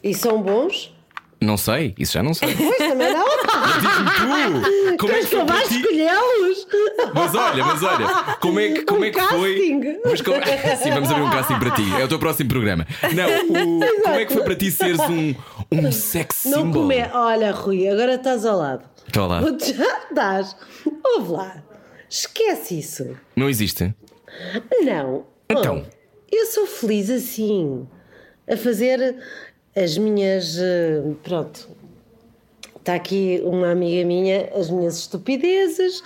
[0.02, 0.90] E são bons?
[1.40, 2.54] Não sei, isso já não sei.
[2.54, 3.23] Pois também não.
[3.80, 4.10] Diz-me
[4.90, 5.74] tu, como é que foi para ti?
[5.80, 6.66] escolhê-los?
[7.14, 8.06] Mas olha, mas olha,
[8.40, 9.54] como é que, como Um é que foi?
[9.54, 9.98] casting.
[10.04, 10.36] Mas como...
[10.82, 11.82] Sim, vamos abrir um casting para ti.
[12.00, 12.86] É o teu próximo programa.
[13.14, 15.34] Não, o- como é que foi para ti seres um,
[15.72, 16.82] um sex Não symbol?
[16.82, 17.10] comer.
[17.14, 18.84] Olha, Rui, agora estás ao lado.
[19.06, 19.58] Estou ao lado.
[19.64, 20.56] Já estás.
[21.04, 21.62] Ouve lá.
[22.08, 23.16] Esquece isso.
[23.36, 23.94] Não existe?
[24.82, 25.24] Não.
[25.48, 25.84] Então?
[26.30, 27.86] Eu sou feliz assim.
[28.50, 29.16] A fazer
[29.76, 30.58] as minhas.
[30.58, 31.68] eh, Pronto.
[32.84, 36.02] Está aqui uma amiga minha, as minhas estupidezes,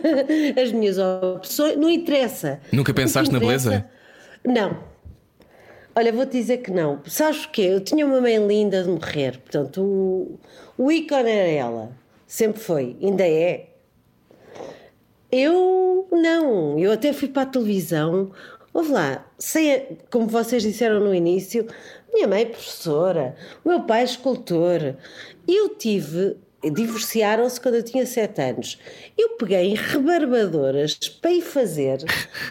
[0.58, 1.76] as minhas opções.
[1.76, 2.58] Não interessa.
[2.72, 3.86] Nunca pensaste na interessa- beleza?
[4.42, 4.78] Não.
[5.94, 7.00] Olha, vou-te dizer que não.
[7.06, 7.60] Sabes o quê?
[7.70, 9.38] Eu tinha uma mãe linda de morrer.
[9.40, 10.38] Portanto, o,
[10.78, 11.92] o ícone era ela.
[12.26, 12.96] Sempre foi.
[13.02, 13.66] Ainda é.
[15.30, 16.78] Eu não.
[16.78, 18.30] Eu até fui para a televisão.
[18.72, 21.66] Ouve lá, sei, como vocês disseram no início,
[22.12, 24.94] minha mãe é professora, o meu pai é escultor.
[25.46, 26.36] Eu tive.
[26.64, 28.78] Divorciaram-se quando eu tinha sete anos.
[29.18, 31.98] Eu peguei em rebarbadoras para ir fazer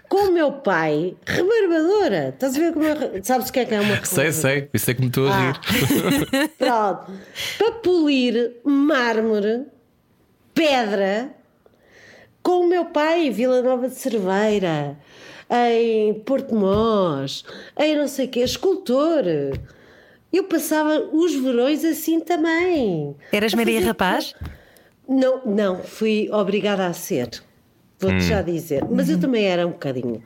[0.09, 1.15] com o meu pai.
[1.25, 2.29] Rebarbadora!
[2.33, 3.23] Estás a ver como eu.
[3.23, 5.39] Sabes o que é que é uma Sei, sei, isso é que me estou a
[5.39, 5.55] rir.
[5.55, 6.49] Ah.
[7.05, 7.11] Pronto.
[7.57, 9.67] Para polir mármore,
[10.53, 11.33] pedra,
[12.43, 14.97] com o meu pai em Vila Nova de Cerveira,
[15.51, 17.43] em Porto Mós,
[17.77, 19.23] em não sei o quê, escultor.
[20.31, 23.15] Eu passava os verões assim também.
[23.31, 24.33] Eras Maria fazer- Rapaz?
[25.07, 27.29] Não, não, fui obrigada a ser.
[27.99, 28.83] Vou-te já dizer.
[28.89, 30.23] Mas eu também era um bocadinho.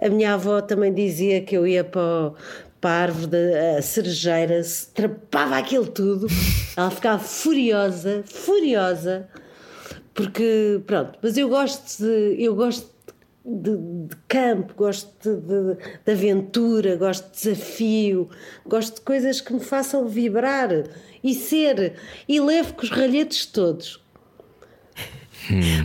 [0.00, 2.34] A minha avó também dizia que eu ia para, o-
[2.80, 6.26] para a árvore da a cerejeira, se trapava aquilo tudo.
[6.76, 9.28] Ela ficava furiosa, furiosa.
[10.14, 12.36] Porque, pronto, mas eu gosto de.
[12.42, 12.86] Eu gosto
[13.44, 15.36] de, de campo, gosto de,
[15.74, 18.28] de- aventura, gosto de desafio,
[18.66, 20.70] gosto de coisas que me façam vibrar
[21.22, 21.94] e ser,
[22.28, 24.00] e levo com os ralhetes todos.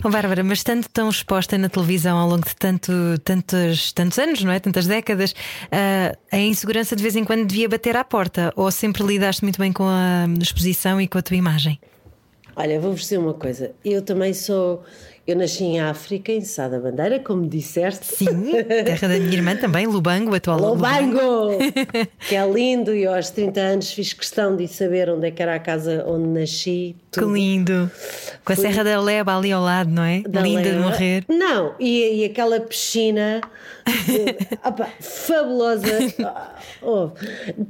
[0.04, 2.92] Oh, Bárbara, mas estando tão exposta na televisão ao longo de tanto,
[3.24, 4.60] tantos, tantos anos, não é?
[4.60, 5.34] Tantas décadas,
[5.72, 8.52] ah, a insegurança de vez em quando devia bater à porta?
[8.56, 11.80] Ou sempre lidaste muito bem com a exposição e com a tua imagem?
[12.56, 13.74] Olha, vou-vos dizer uma coisa.
[13.84, 14.84] Eu também sou.
[15.26, 18.04] Eu nasci em África, em Sá da Bandeira, como disseste.
[18.04, 18.52] Sim,
[18.84, 21.56] terra da minha irmã também, Lubango, atual Lubango!
[22.28, 25.42] que é lindo, e eu aos 30 anos fiz questão de saber onde é que
[25.42, 26.94] era a casa onde nasci.
[27.10, 27.26] Tudo.
[27.26, 27.90] Que lindo!
[28.44, 28.66] Com a Fui...
[28.66, 30.20] Serra da Leba ali ao lado, não é?
[30.20, 30.76] Da Linda Leba.
[30.76, 31.24] de morrer.
[31.26, 33.40] Não, e, e aquela piscina
[34.62, 35.88] opa, fabulosa.
[36.82, 37.10] Oh,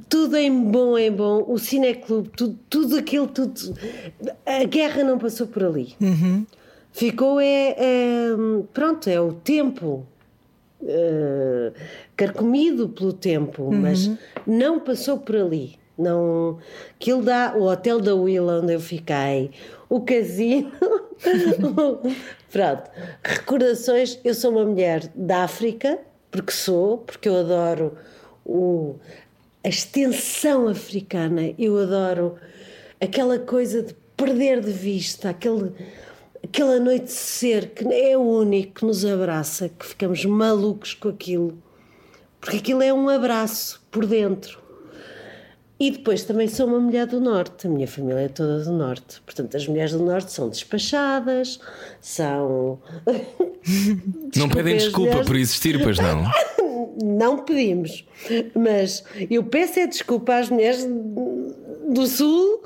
[0.08, 1.44] tudo em bom, em bom.
[1.46, 3.78] O Cineclube, tudo, tudo aquilo, tudo.
[4.44, 5.94] A guerra não passou por ali.
[6.00, 6.44] Uhum.
[6.94, 8.28] Ficou é, é,
[8.72, 10.06] Pronto, é o tempo.
[10.80, 11.72] Uh,
[12.14, 13.80] carcomido pelo tempo, uhum.
[13.80, 14.10] mas
[14.46, 15.76] não passou por ali.
[15.98, 16.58] Não,
[16.94, 19.50] aquilo dá o hotel da Willa onde eu fiquei,
[19.88, 20.70] o casino.
[22.52, 22.90] Pronto,
[23.24, 24.20] recordações.
[24.22, 25.98] Eu sou uma mulher da África,
[26.30, 27.96] porque sou, porque eu adoro
[28.44, 28.94] o,
[29.64, 32.36] a extensão africana, eu adoro
[33.00, 35.72] aquela coisa de perder de vista, aquele
[36.44, 41.58] aquele anoitecer que é o único que nos abraça, que ficamos malucos com aquilo,
[42.40, 44.62] porque aquilo é um abraço por dentro.
[45.80, 49.20] E depois também sou uma mulher do Norte, a minha família é toda do Norte.
[49.22, 51.58] Portanto, as mulheres do Norte são despachadas,
[52.00, 52.78] são.
[54.36, 55.26] não pedem desculpa mulheres...
[55.26, 56.30] por existir, pois não?
[57.02, 58.06] não pedimos,
[58.54, 60.86] mas eu peço é desculpa às mulheres
[61.88, 62.62] do Sul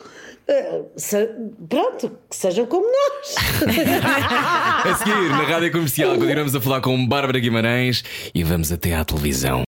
[0.97, 1.29] se,
[1.69, 3.35] pronto, que sejam como nós.
[4.85, 8.03] a seguir, na rádio comercial, continuamos a falar com Bárbara Guimarães
[8.35, 9.63] e vamos até à televisão.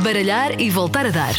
[0.00, 1.34] Baralhar e voltar a dar.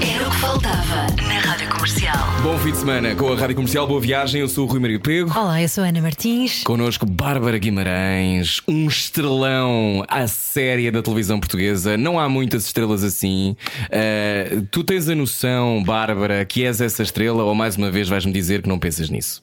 [0.00, 1.17] Era o que faltava
[1.58, 2.26] Rádio Comercial.
[2.40, 3.84] Bom fim de semana com a Rádio Comercial.
[3.84, 4.40] Boa viagem.
[4.40, 5.36] Eu sou o Rui Maria Pego.
[5.36, 6.62] Olá, eu sou a Ana Martins.
[6.62, 11.96] Connosco Bárbara Guimarães, um estrelão à séria da televisão portuguesa.
[11.96, 13.56] Não há muitas estrelas assim.
[13.86, 18.32] Uh, tu tens a noção, Bárbara, que és essa estrela ou mais uma vez vais-me
[18.32, 19.42] dizer que não pensas nisso?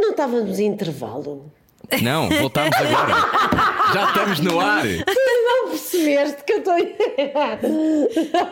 [0.00, 1.52] Não estávamos em intervalo.
[2.02, 3.14] Não, voltamos agora.
[3.92, 4.84] Já estamos no ar.
[4.84, 6.74] não percebeste que eu estou.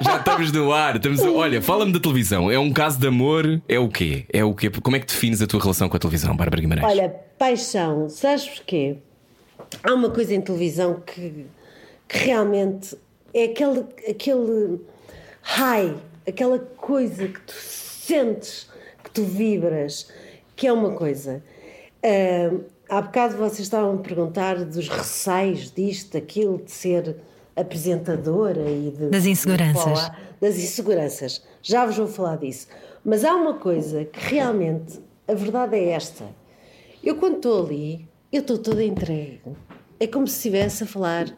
[0.00, 0.96] Já estamos no ar.
[0.96, 1.20] Estamos...
[1.22, 2.50] Olha, fala-me da televisão.
[2.50, 3.60] É um caso de amor?
[3.68, 4.24] É o quê?
[4.32, 4.70] É o quê?
[4.70, 6.86] Como é que defines a tua relação com a televisão, Bárbara Guimarães?
[6.86, 8.08] Olha, paixão.
[8.08, 8.96] Sabes porquê?
[9.82, 11.46] Há uma coisa em televisão que,
[12.08, 12.96] que realmente
[13.32, 14.80] é aquele, aquele
[15.42, 15.94] high,
[16.26, 18.68] aquela coisa que tu sentes,
[19.02, 20.10] que tu vibras,
[20.54, 21.42] que é uma coisa.
[22.02, 22.64] Uh,
[22.94, 27.16] Há bocado vocês estavam a perguntar dos receios disto, daquilo, de ser
[27.56, 30.10] apresentadora e de, das inseguranças.
[30.10, 31.42] De, das inseguranças.
[31.60, 32.68] Já vos vou falar disso.
[33.04, 36.24] Mas há uma coisa que realmente a verdade é esta.
[37.02, 39.40] Eu quando estou ali, eu estou toda entregue.
[39.98, 41.34] É como se estivesse a falar.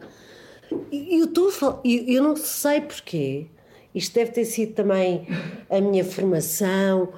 [0.91, 3.47] Eu estou falar, eu não sei porquê.
[3.95, 5.27] Isto deve ter sido também
[5.71, 7.09] a minha formação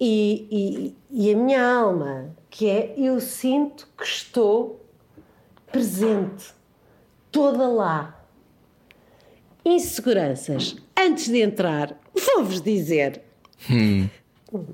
[0.00, 4.84] e, e, e a minha alma que é eu sinto que estou
[5.70, 6.46] presente,
[7.30, 8.20] toda lá.
[9.64, 10.74] Inseguranças.
[10.98, 11.96] Antes de entrar,
[12.34, 13.22] vou-vos dizer.
[13.70, 14.08] Hum.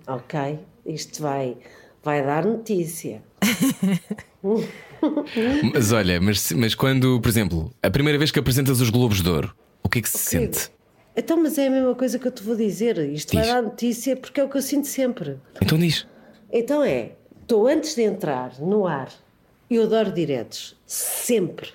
[0.07, 1.59] Ok, isto vai,
[2.03, 3.23] vai dar notícia.
[5.75, 9.29] mas olha, mas, mas quando, por exemplo, a primeira vez que apresentas os Globos de
[9.29, 10.71] Ouro, o que é que se sente?
[11.15, 12.97] Então, mas é a mesma coisa que eu te vou dizer.
[13.11, 13.41] Isto diz.
[13.41, 15.37] vai dar notícia porque é o que eu sinto sempre.
[15.61, 16.07] Então diz.
[16.51, 17.13] Então é,
[17.45, 19.11] Estou antes de entrar no ar.
[19.69, 20.81] Eu adoro diretos.
[20.87, 21.69] Sempre.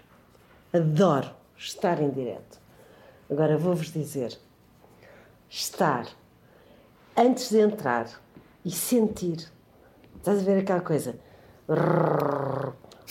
[0.73, 2.59] Adoro estar em direto.
[3.29, 4.35] Agora vou-vos dizer:
[5.47, 6.07] estar
[7.15, 8.09] antes de entrar
[8.65, 9.47] e sentir.
[10.17, 11.19] Estás a ver aquela coisa?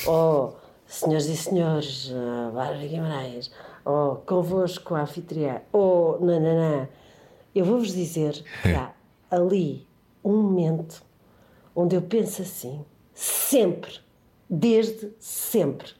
[0.08, 0.50] Oh,
[0.84, 2.12] senhoras e senhores,
[2.52, 3.52] Bárbara Guimarães,
[3.84, 6.88] oh, convosco a anfitriã, oh, nananã.
[7.54, 8.92] Eu vou-vos dizer que há
[9.30, 9.86] ali
[10.24, 11.06] um momento
[11.80, 14.00] onde eu penso assim, sempre,
[14.50, 15.92] desde sempre,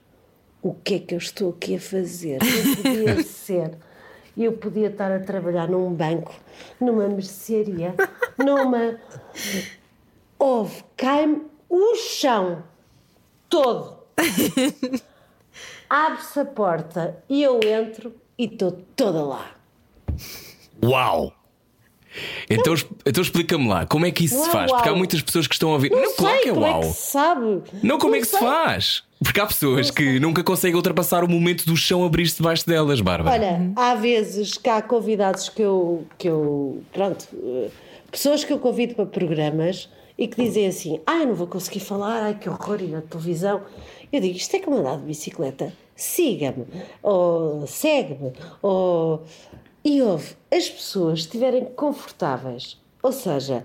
[0.61, 2.41] o que é que eu estou aqui a fazer?
[2.43, 3.79] Eu podia ser,
[4.37, 6.35] eu podia estar a trabalhar num banco,
[6.81, 7.95] numa mercearia,
[8.37, 8.99] numa.
[10.37, 12.65] Houve, cai-me o chão
[13.49, 13.99] todo.
[15.89, 19.55] Abre-se a porta e eu entro e estou toda lá.
[20.85, 21.38] Uau!
[22.49, 24.73] Então, então explica-me lá, como é que isso Não se é faz?
[24.73, 25.91] Porque há muitas pessoas que estão a ouvir.
[25.91, 26.81] Não, Não, claro que é como uau.
[26.83, 27.63] é que se sabe.
[27.83, 28.41] Não, como é que se sei.
[28.41, 29.03] faz?
[29.23, 33.35] Porque há pessoas que nunca conseguem ultrapassar o momento do chão abrir-se debaixo delas, Bárbara.
[33.37, 37.69] Olha, há vezes que há convidados que eu, que eu pronto, eh,
[38.13, 41.81] pessoas que eu convido para programas e que dizem assim: Ah, eu não vou conseguir
[41.81, 43.63] falar, ai que horror, e na televisão.
[44.13, 46.65] Eu digo: Isto é como andar de bicicleta, siga-me,
[47.03, 49.25] ou segue-me, ou.
[49.89, 53.65] E ouve, as pessoas estiverem confortáveis, ou seja,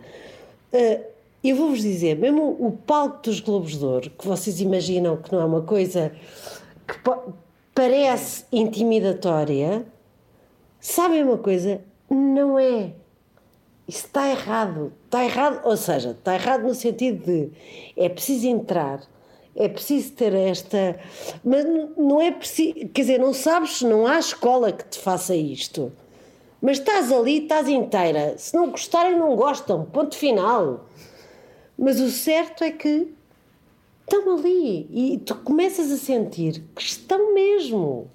[0.72, 1.02] eh,
[1.44, 5.42] eu vou-vos dizer, mesmo o palco dos Globos de Ouro, que vocês imaginam que não
[5.42, 6.14] é uma coisa
[6.88, 6.96] que
[7.76, 9.86] parece intimidatória,
[10.80, 11.82] sabem uma coisa?
[12.10, 12.94] Não é.
[13.86, 14.94] Isso está errado.
[15.04, 17.52] Está errado, ou seja, está errado no sentido de
[17.98, 19.02] é preciso entrar,
[19.58, 20.98] é preciso ter esta.
[21.44, 21.66] Mas
[21.98, 22.76] não é preciso.
[22.94, 25.92] Quer dizer, não sabes, não há escola que te faça isto.
[26.64, 28.38] Mas estás ali, estás inteira.
[28.38, 29.84] Se não gostarem, não gostam.
[29.84, 30.86] Ponto final.
[31.78, 33.14] Mas o certo é que
[34.00, 38.10] estão ali e tu começas a sentir que estão mesmo.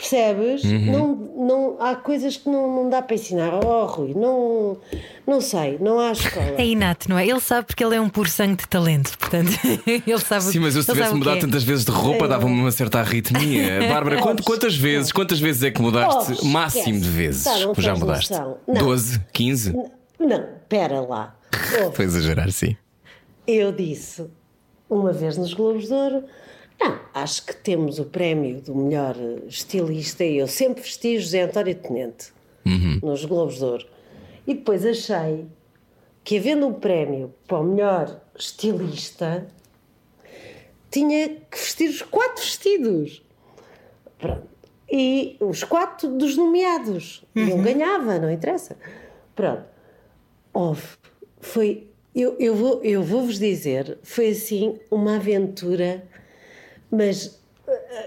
[0.00, 0.64] Percebes?
[0.64, 3.52] Não, não, há coisas que não, não dá para ensinar.
[3.62, 4.78] Oh, Rui, não,
[5.26, 6.54] não sei, não há escola.
[6.56, 7.26] É inato, não é?
[7.26, 9.50] Ele sabe porque ele é um puro sangue de talento, portanto,
[9.86, 11.40] ele sabe Sim, mas eu se tivesse mudado é.
[11.40, 13.80] tantas vezes de roupa, dava-me uma certa arritmia.
[13.92, 16.38] Bárbara, quant- quantas vezes, quantas vezes é que mudaste?
[16.40, 17.44] Oh, Máximo de vezes.
[17.44, 18.32] Tá, não já mudaste.
[18.32, 18.56] noção.
[18.66, 18.74] Não.
[18.76, 19.72] 12, 15?
[20.18, 21.36] Não, pera lá.
[21.98, 22.74] A exagerar, sim.
[23.46, 24.24] Eu disse
[24.88, 26.24] uma vez nos Globos de Ouro:
[26.80, 29.14] não, acho que temos o prémio do melhor
[29.46, 32.32] estilista e eu sempre vesti José António Tenente
[33.02, 33.86] nos Globos de Ouro.
[34.46, 35.46] E depois achei
[36.24, 39.46] que, havendo um prémio para o melhor estilista,
[40.90, 43.22] tinha que vestir os quatro vestidos.
[44.18, 44.48] Pronto.
[44.90, 47.24] E os quatro dos nomeados.
[47.36, 48.76] E eu ganhava, não interessa.
[49.36, 49.64] Pronto.
[50.52, 50.82] Houve.
[51.40, 51.86] Foi.
[52.12, 56.02] Eu, eu, vou, eu vou-vos dizer, foi assim uma aventura,
[56.90, 57.40] mas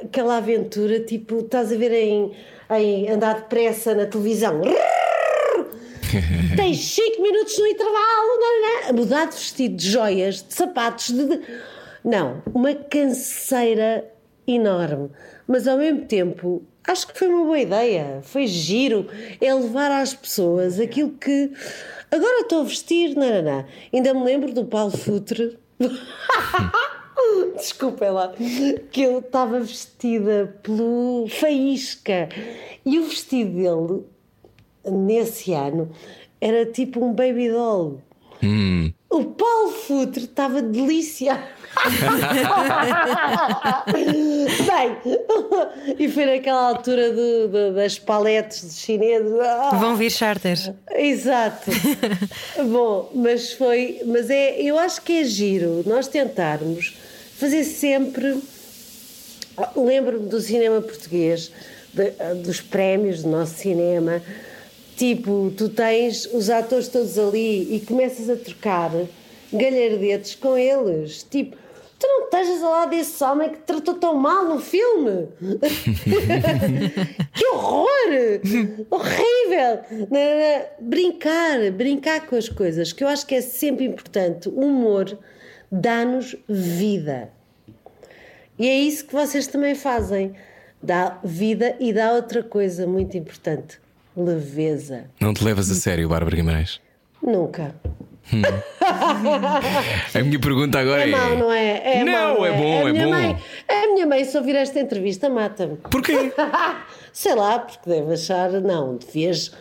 [0.01, 2.31] aquela aventura tipo, estás a ver em,
[2.71, 4.61] em andar depressa na televisão.
[6.55, 11.41] Tens 5 minutos no intervalo, não, não, mudar de vestido, de joias, de sapatos, de,
[12.03, 14.05] Não, uma canseira
[14.45, 15.09] enorme.
[15.47, 18.19] Mas ao mesmo tempo, acho que foi uma boa ideia.
[18.21, 19.07] Foi giro.
[19.41, 21.51] É levar às pessoas aquilo que.
[22.11, 23.65] Agora estou a vestir, não.
[23.91, 25.57] Ainda me lembro do Paulo Futre.
[27.57, 28.33] Desculpem lá,
[28.91, 32.29] que eu estava vestida pelo Faísca
[32.85, 34.03] e o vestido dele
[34.85, 35.89] nesse ano
[36.41, 38.01] era tipo um baby doll.
[39.09, 41.41] O Paulo Futre estava delícia.
[43.93, 44.97] Bem,
[45.99, 49.31] e foi naquela altura do- do- das paletes de chineses.
[49.39, 50.71] Ah, Vão vir charters.
[50.91, 51.71] Exato.
[52.71, 56.93] Bom, mas foi, mas é, eu acho que é giro nós tentarmos
[57.43, 58.37] fazer sempre.
[59.75, 61.51] Lembro-me do cinema português,
[61.93, 62.11] de-
[62.43, 64.21] dos prémios do nosso cinema.
[64.95, 68.91] Tipo, tu tens os atores todos ali e começas a trocar
[69.51, 71.23] galhardetes com eles.
[71.29, 71.57] Tipo,
[71.99, 75.27] tu não estejas ao lado desse homem que te tratou tão mal no filme.
[77.35, 77.87] que horror!
[78.89, 80.07] Horrível!
[80.79, 84.47] Brincar, brincar com as coisas, que eu acho que é sempre importante.
[84.49, 85.17] O humor
[85.73, 87.31] dá-nos vida.
[88.59, 90.35] E é isso que vocês também fazem.
[90.81, 93.79] Dá vida e dá outra coisa muito importante:
[94.15, 95.05] leveza.
[95.19, 96.79] Não te levas a sério, Bárbara Guimarães?
[97.21, 97.73] Nunca.
[100.13, 101.11] A minha pergunta agora É é.
[101.11, 101.97] mau, não é?
[101.99, 103.11] É não, mau, é bom, a é minha bom.
[103.11, 105.77] Mãe, a minha mãe, se ouvir esta entrevista, mata-me.
[105.91, 106.31] Porquê?
[107.11, 108.49] Sei lá, porque deve achar.
[108.51, 109.51] Não, devias.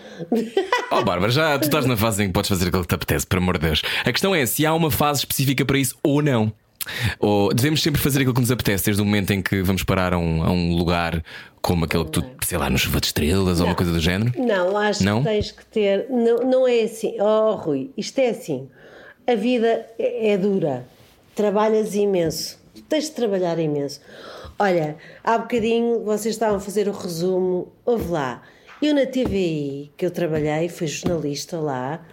[0.91, 3.27] Oh, Bárbara, já tu estás na fase em que podes fazer aquilo que te apetece,
[3.27, 3.83] por amor de Deus.
[4.05, 6.53] A questão é se há uma fase específica para isso ou não.
[7.21, 10.13] Ou devemos sempre fazer aquilo que nos apetece, desde o momento em que vamos parar
[10.15, 11.23] a um, a um lugar
[11.63, 14.33] como aquele que tu, sei lá, no chuva de estrelas ou uma coisa do género?
[14.37, 15.23] Não, acho Não?
[15.23, 16.07] que tens que ter.
[16.11, 17.17] Não, não é assim.
[17.21, 18.69] Oh, Rui, isto é assim.
[19.27, 20.85] A vida é, é dura.
[21.35, 22.61] Trabalhas imenso.
[22.89, 24.01] Tens de trabalhar imenso.
[24.59, 27.73] Olha, há bocadinho vocês estavam a fazer o resumo.
[27.87, 28.43] Ouve lá.
[28.83, 32.05] Eu na TVI, que eu trabalhei, fui jornalista lá.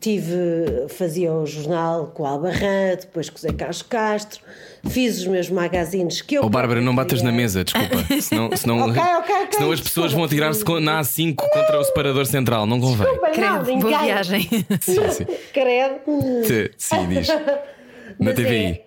[0.00, 4.40] Tive, fazia o jornal com o Albarran, depois com o Zé Carlos Castro,
[4.88, 6.42] fiz os meus magazines que eu.
[6.44, 7.96] Oh, Bárbara, não batas na mesa, desculpa.
[8.22, 10.16] Senão, senão, Ok, ok, ok, senão as pessoas desculpa.
[10.16, 13.06] vão atirar-se na A5 contra o separador central, não convém.
[13.06, 13.90] Desculpa, não, Credo, boa ninguém.
[13.92, 14.48] Sim, viagem.
[14.80, 15.26] sim.
[15.52, 16.00] Credo.
[16.44, 17.28] Sim, Sim, diz.
[18.18, 18.54] Na Mas TVI.
[18.66, 18.84] é-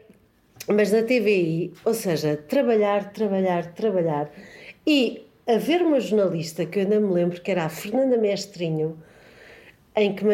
[0.66, 4.32] mas na TVI, ou seja, trabalhar, trabalhar, trabalhar.
[4.88, 8.98] E haver uma jornalista que eu ainda me lembro que era a Fernanda Mestrinho,
[9.96, 10.26] em que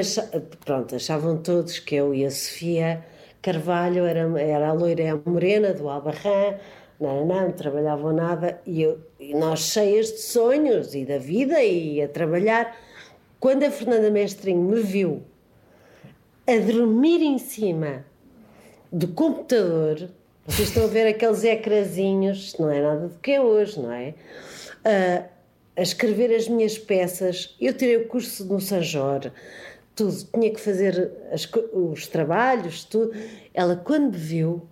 [0.63, 3.03] pronto, achavam todos que eu e a Sofia
[3.41, 6.57] Carvalho era, era a loira e a morena do Albarrã,
[6.99, 11.63] não, não, não trabalhavam nada, e, eu, e nós cheias de sonhos e da vida
[11.63, 12.75] e a trabalhar.
[13.39, 15.23] Quando a Fernanda Mestrinho me viu
[16.45, 18.05] a dormir em cima
[18.91, 20.09] do computador,
[20.45, 23.91] vocês estão a ver aqueles ecrãzinhos, isto não é nada do que é hoje, não
[23.91, 24.13] é?
[24.83, 25.23] Ah,
[25.79, 29.31] a escrever as minhas peças, eu tirei o curso no Sanjor,
[29.95, 33.13] tudo, tinha que fazer as os trabalhos, tudo.
[33.53, 34.67] Ela, quando me viu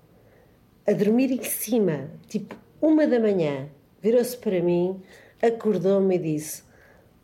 [0.86, 3.70] a dormir em cima, tipo uma da manhã,
[4.02, 5.02] virou-se para mim,
[5.42, 6.64] acordou-me e disse: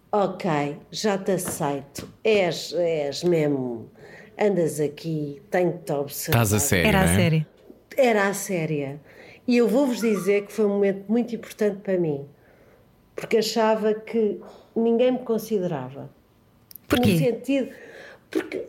[0.09, 3.91] Ok, já te aceito, és, és mesmo,
[4.39, 6.41] andas aqui, tenho que te observar.
[6.41, 6.87] Estás a sério.
[6.87, 7.15] Era a é?
[7.15, 7.45] sério.
[7.97, 9.01] Era a séria.
[9.45, 12.25] E eu vou-vos dizer que foi um momento muito importante para mim,
[13.15, 14.39] porque achava que
[14.75, 16.09] ninguém me considerava.
[16.87, 17.13] Porquê?
[17.13, 17.69] No sentido.
[18.29, 18.65] Porque,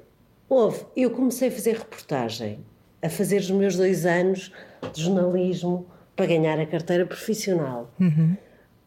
[0.49, 2.59] houve, eu comecei a fazer reportagem,
[3.03, 4.53] a fazer os meus dois anos
[4.93, 7.91] de jornalismo para ganhar a carteira profissional.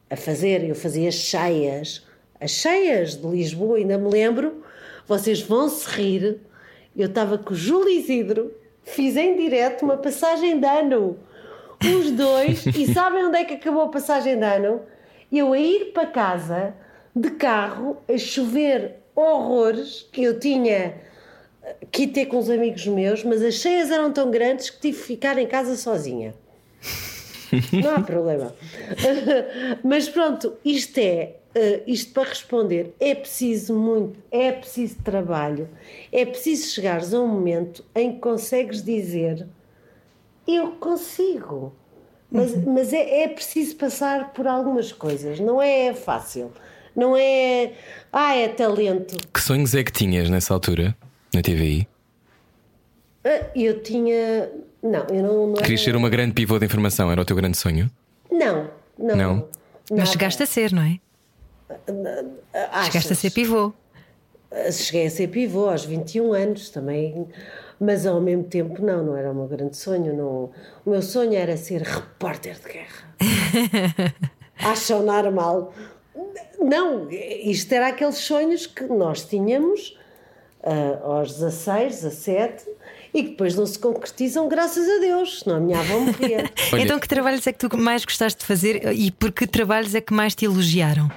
[0.09, 2.05] A fazer, eu fazia cheias,
[2.39, 4.63] as cheias de Lisboa, ainda me lembro,
[5.05, 6.39] vocês vão se rir.
[6.95, 8.51] Eu estava com o Júlio Isidro,
[8.83, 11.17] fiz em direto uma passagem de ano.
[11.83, 14.81] Os dois, e sabem onde é que acabou a passagem de ano?
[15.31, 16.73] Eu a ir para casa
[17.15, 20.95] de carro, a chover horrores, que eu tinha
[21.91, 24.97] que ir ter com os amigos meus, mas as cheias eram tão grandes que tive
[24.97, 26.33] que ficar em casa sozinha.
[27.83, 28.53] Não há problema.
[29.83, 35.69] Mas pronto, isto é, eh, isto para responder, é preciso muito, é preciso trabalho,
[36.11, 39.47] é preciso chegares a um momento em que consegues dizer
[40.47, 41.73] eu consigo.
[42.31, 46.51] Mas, mas é, é preciso passar por algumas coisas, não é fácil.
[46.95, 47.73] Não é.
[48.11, 49.15] Ah, é talento.
[49.33, 50.95] Que sonhos é que tinhas nessa altura,
[51.33, 51.87] na TVI?
[53.23, 54.49] Ah, Eu tinha.
[54.81, 55.47] Não, eu não.
[55.47, 57.89] não Querias ser era- uma grande pivô de informação, era o teu grande sonho?
[58.31, 59.15] Não, não.
[59.15, 59.47] Não?
[59.91, 60.99] Mas chegaste a ser, não é?
[62.71, 62.85] Achas?
[62.87, 63.73] Chegaste a ser pivô.
[64.71, 67.27] Cheguei a ser pivô aos 21 anos também,
[67.79, 70.15] mas ao mesmo tempo não, não era o meu grande sonho.
[70.15, 70.51] Não.
[70.85, 74.13] O meu sonho era ser repórter de guerra.
[74.59, 75.73] Acham normal?
[76.59, 79.97] Não, isto era aqueles sonhos que nós tínhamos
[80.63, 82.65] ah, aos 16, 17
[83.13, 86.51] e que depois não se concretizam, graças a Deus, senão a minha avó morria.
[86.77, 90.01] Então, que trabalhos é que tu mais gostaste de fazer e por que trabalhos é
[90.01, 91.09] que mais te elogiaram?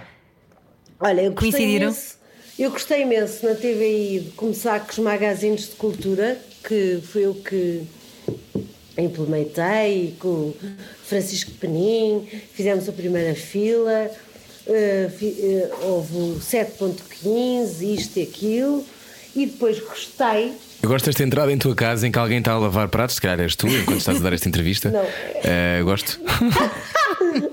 [1.00, 1.88] Olha, eu gostei Coincidiram?
[1.88, 2.18] imenso,
[2.58, 7.34] eu gostei imenso na TVI de começar com os magazines de cultura, que foi o
[7.34, 7.82] que
[8.98, 10.52] implementei, com
[11.04, 14.11] Francisco Penin, fizemos a primeira fila,
[14.66, 18.84] eh, fi- eh, houve o 7.15, isto e aquilo,
[19.34, 20.52] e depois gostei
[20.82, 23.20] Eu gosto desta entrada em tua casa em que alguém está a lavar pratos, se
[23.22, 24.90] calhar és tu, enquanto estás a dar esta entrevista.
[24.90, 25.04] Não.
[25.44, 26.20] Eh, gosto.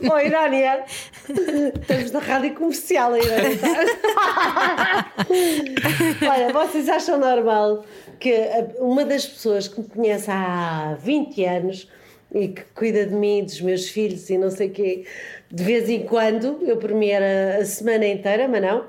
[0.10, 0.86] Oh, Irónia!
[1.30, 3.60] Estamos na rádio comercial, Irónia.
[6.32, 7.86] Olha, vocês acham normal
[8.20, 8.34] que
[8.80, 11.90] uma das pessoas que me conhece há 20 anos
[12.34, 15.06] e que cuida de mim, dos meus filhos e não sei o quê,
[15.50, 18.86] de vez em quando, eu por mim era a semana inteira, mas não,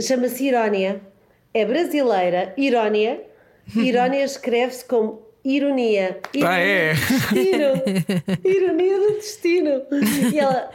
[0.00, 1.00] chama-se Irónia.
[1.54, 3.20] É brasileira, Irónia.
[3.76, 6.18] Irónia escreve-se como ironia.
[6.44, 6.94] Ah, é?
[6.94, 8.38] Destino.
[8.44, 9.82] Ironia do destino.
[10.32, 10.70] E ela,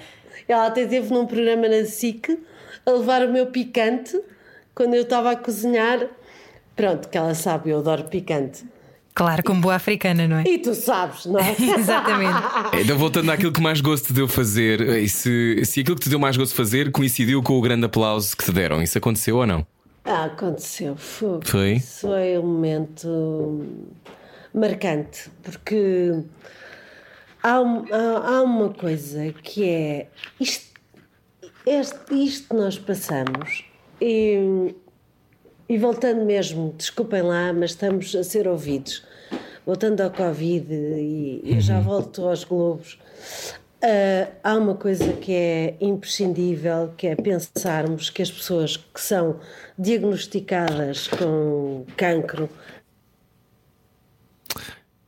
[0.48, 2.38] ela até esteve num programa na SIC
[2.86, 4.20] a levar o meu picante
[4.76, 6.08] quando eu estava a cozinhar.
[6.78, 8.64] Pronto, que ela sabe, eu adoro picante.
[9.14, 10.44] Claro, como boa africana, não é?
[10.48, 11.52] E tu sabes, não é?
[11.60, 12.38] Exatamente.
[12.84, 16.10] Então, voltando àquilo que mais gosto te deu fazer, e se, se aquilo que te
[16.10, 19.38] deu mais gosto de fazer coincidiu com o grande aplauso que te deram, isso aconteceu
[19.38, 19.66] ou não?
[20.06, 20.96] Ah, aconteceu.
[20.96, 21.40] Foi.
[21.44, 21.72] Foi?
[21.74, 23.66] Isso foi um momento
[24.54, 26.14] marcante, porque
[27.42, 30.08] há, um- há- há uma coisa que é
[30.40, 30.66] isto,
[31.66, 33.64] este- isto que nós passamos
[34.00, 34.74] e,
[35.70, 39.04] e voltando mesmo, desculpem lá, mas estamos a ser ouvidos.
[39.66, 42.98] Voltando ao Covid e, e já volto aos Globos.
[43.82, 49.40] ah, há uma coisa que é imprescindível, que é pensarmos que as pessoas que são
[49.78, 52.50] diagnosticadas com cancro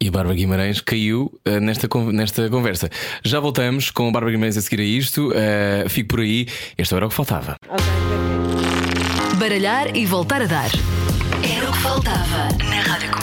[0.02, 2.90] E a Bárbara Guimarães caiu eh, nesta, nesta conversa.
[3.24, 5.32] Já voltamos com a Bárbara Guimarães a seguir a isto.
[5.36, 6.48] eh, fico por aí.
[6.78, 7.56] Este era o que faltava.
[9.40, 10.70] Baralhar e voltar a dar.
[11.42, 12.69] Era o que faltava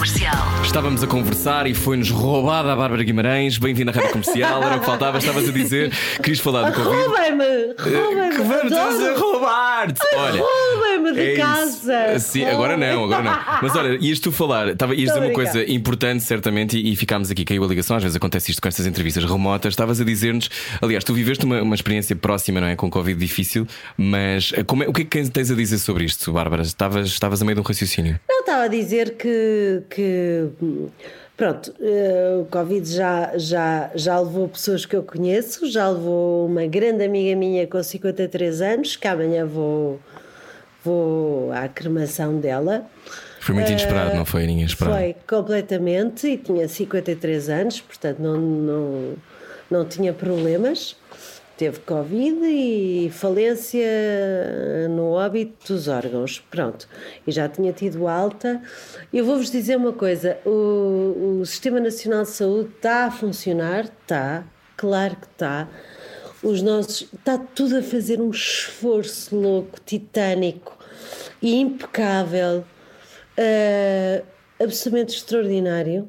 [0.07, 0.62] Comercial.
[0.62, 3.59] Estávamos a conversar e foi-nos roubada a Bárbara Guimarães.
[3.59, 4.62] Bem-vinda à Rádio Comercial.
[4.62, 5.18] Era o que faltava.
[5.18, 5.92] Estavas a dizer,
[6.22, 7.07] querias falar do Covid.
[7.07, 7.74] Roubem-me!
[7.74, 8.44] Que Roubem-me!
[8.44, 10.00] vamos a roubar-te!
[10.14, 10.42] Olha.
[10.42, 12.20] Roubem-me de é casa!
[12.20, 13.36] Sim, agora não, agora não.
[13.62, 17.28] Mas olha, ias tu falar, estava, ias dizer uma coisa importante, certamente, e, e ficámos
[17.28, 17.96] aqui, caiu a ligação.
[17.96, 19.72] Às vezes acontece isto com estas entrevistas remotas.
[19.72, 20.48] Estavas a dizer-nos,
[20.80, 22.76] aliás, tu viveste uma, uma experiência próxima, não é?
[22.76, 26.04] Com Covid difícil, mas eh, como é- o que é que tens a dizer sobre
[26.04, 26.62] isto, Bárbara?
[26.62, 28.20] Estavas, estavas a meio de um raciocínio.
[28.28, 29.95] Não, estava a dizer que, que
[31.36, 36.66] pronto, eh, o Covid já, já, já levou pessoas que eu conheço, já levou uma
[36.66, 40.01] grande amiga minha com 53 anos, que amanhã vou,
[40.84, 42.86] vou à cremação dela.
[43.40, 44.47] Foi muito inesperado, não foi?
[44.47, 44.99] Ninguém esperava.
[44.99, 49.14] Foi completamente e tinha 53 anos, portanto não, não,
[49.70, 50.97] não tinha problemas.
[51.57, 53.88] Teve Covid e falência
[54.90, 56.38] no óbito dos órgãos.
[56.50, 56.86] Pronto.
[57.26, 58.61] E já tinha tido alta.
[59.12, 63.84] Eu vou-vos dizer uma coisa: o, o Sistema Nacional de Saúde está a funcionar?
[63.84, 64.44] Está,
[64.76, 65.68] claro que está.
[66.42, 67.09] Os nossos.
[67.12, 70.76] Está tudo a fazer um esforço louco, titânico
[71.40, 72.64] e impecável
[73.38, 74.22] ah,
[74.62, 76.09] absolutamente extraordinário.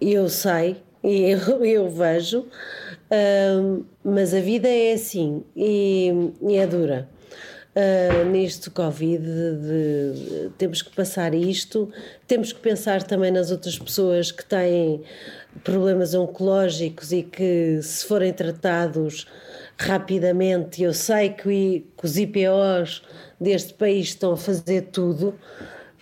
[0.00, 2.46] Eu sei, e eu, eu vejo,
[4.04, 6.12] mas a vida é assim e,
[6.46, 7.08] e é dura.
[7.76, 11.88] Ah, nisto Covid, de- de- temos que passar isto,
[12.26, 15.02] temos que pensar também nas outras pessoas que têm
[15.62, 19.26] problemas oncológicos e que, se forem tratados
[19.76, 23.02] rapidamente, eu sei que, que os IPOs
[23.40, 25.34] deste país estão a fazer tudo,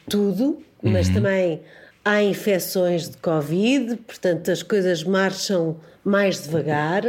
[0.09, 1.61] tudo, mas também
[2.03, 5.77] há infecções de Covid, portanto as coisas marcham
[6.07, 7.03] mais devagar.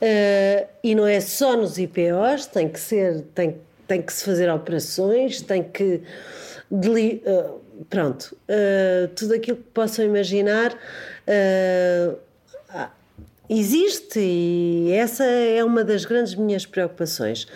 [0.00, 3.56] eh, e não é só nos IPOs, tem que ser, tem,
[3.86, 6.00] tem que se fazer operações, tem que
[6.70, 7.44] deli- eh,
[7.88, 10.76] pronto, eh, tudo aquilo que possam imaginar
[12.68, 12.90] ah,
[13.48, 17.46] existe e essa é uma das grandes minhas preocupações.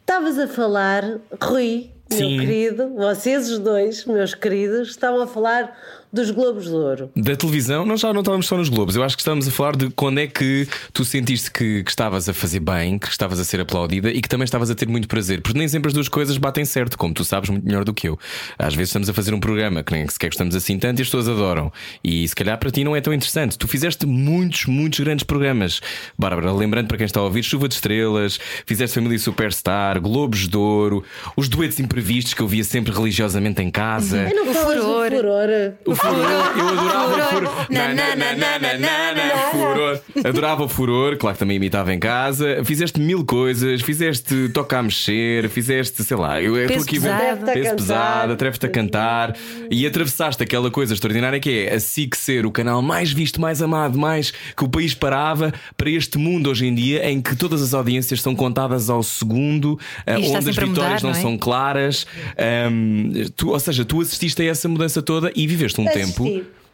[0.00, 2.36] Estavas a falar, Rui, Sim.
[2.36, 5.76] meu querido, vocês os dois, meus queridos, estavam a falar
[6.12, 7.10] dos Globos de Ouro.
[7.16, 8.96] Da televisão, nós já não estávamos só nos Globos.
[8.96, 12.28] Eu acho que estávamos a falar de quando é que tu sentiste que, que estavas
[12.28, 15.06] a fazer bem, que estavas a ser aplaudida e que também estavas a ter muito
[15.08, 15.42] prazer.
[15.42, 18.08] Porque nem sempre as duas coisas batem certo, como tu sabes muito melhor do que
[18.08, 18.18] eu.
[18.58, 21.08] Às vezes estamos a fazer um programa que nem sequer gostamos assim tanto e as
[21.08, 21.72] pessoas adoram.
[22.02, 23.58] E se calhar para ti não é tão interessante.
[23.58, 25.80] Tu fizeste muitos, muitos grandes programas.
[26.18, 30.56] Bárbara, lembrando para quem está a ouvir, Chuva de Estrelas, fizeste Família Superstar, Globos de
[30.56, 31.04] Ouro,
[31.36, 34.28] os duetos imprevistos que eu via sempre religiosamente em casa.
[34.28, 35.10] Eu não O falas furor.
[35.10, 35.48] do furor.
[35.86, 37.66] O furor, eu adorava o furor.
[37.70, 40.00] Na, Na, na, na, na, na, na, furor.
[40.24, 42.62] Adorava o furor, claro que também imitava em casa.
[42.64, 47.44] Fizeste mil coisas, fizeste toca a mexer, fizeste, sei lá, eu estou Peso aqui pesado.
[47.52, 48.30] peso pesado, cantar.
[48.32, 49.36] atreves-te a cantar
[49.70, 53.60] e atravessaste aquela coisa extraordinária que é a SIC ser o canal mais visto, mais
[53.62, 57.62] amado, mais que o país parava para este mundo hoje em dia em que todas
[57.62, 61.18] as audiências são contadas ao segundo, eh, E onde as a mudar, vitórias não, não
[61.18, 61.22] é?
[61.22, 62.06] são claras.
[62.36, 65.87] Ahm, tu, ou seja, tu assististe a essa mudança toda e viveste um.
[65.92, 66.24] Tempo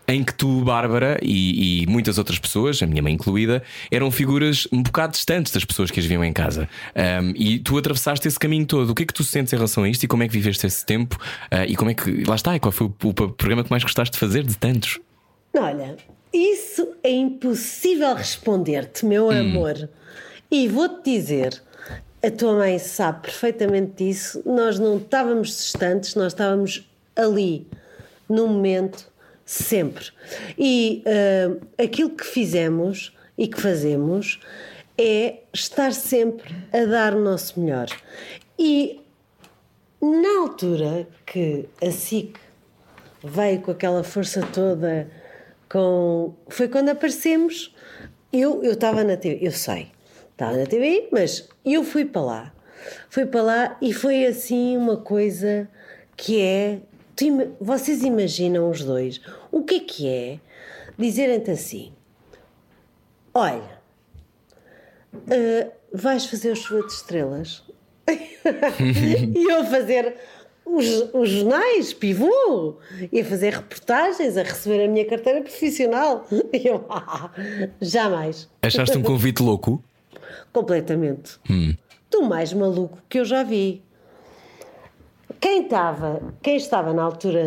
[0.07, 4.69] em que tu, Bárbara, e, e muitas outras pessoas, a minha mãe incluída, eram figuras
[4.71, 6.69] um bocado distantes das pessoas que as viam em casa.
[6.95, 8.91] Ahm, e tu atravessaste esse caminho todo.
[8.91, 10.67] O que é que tu sentes em relação a isto e como é que viveste
[10.67, 11.19] esse tempo?
[11.51, 12.25] Ah, e como é que.
[12.25, 15.01] Lá está, e qual foi o, o programa que mais gostaste de fazer de tantos?
[15.57, 15.97] Olha,
[16.33, 19.89] isso é impossível responder-te, meu amor.
[20.51, 21.63] E vou-te dizer,
[22.23, 24.43] a tua mãe sabe perfeitamente disso.
[24.45, 26.87] Nós não estávamos distantes, nós estávamos
[27.17, 27.67] ali,
[28.29, 29.13] no momento,
[29.45, 30.07] sempre.
[30.59, 34.41] E ah, aquilo que fizemos e que fazemos
[34.97, 37.89] é estar sempre a dar o nosso melhor.
[38.59, 39.01] E
[40.01, 42.39] na altura que a SIC
[43.23, 45.11] veio com aquela força toda,
[45.69, 46.35] com...
[46.49, 47.75] foi quando aparecemos.
[48.33, 49.89] Eu estava na TV, eu sei,
[50.31, 52.55] estava na TV, mas eu fui para lá.
[53.09, 55.69] Fui para lá e foi assim uma coisa
[56.17, 56.81] que é.
[57.17, 60.41] Tu vocês imaginam os dois o que é que é
[60.99, 61.93] dizerem-te assim:
[63.33, 63.79] olha,
[65.15, 67.63] ah, vais fazer o chuva de estrelas.
[69.35, 70.15] e eu a fazer
[70.65, 72.77] os, os jornais, pivô,
[73.11, 76.27] e a fazer reportagens, a receber a minha carteira profissional.
[76.53, 77.31] E eu, ah,
[77.81, 78.49] jamais.
[78.63, 79.83] Achaste um convite louco?
[80.53, 81.39] Completamente.
[82.11, 83.83] Do mais maluco que eu já vi.
[85.45, 87.45] Quem estava, quem estava na altura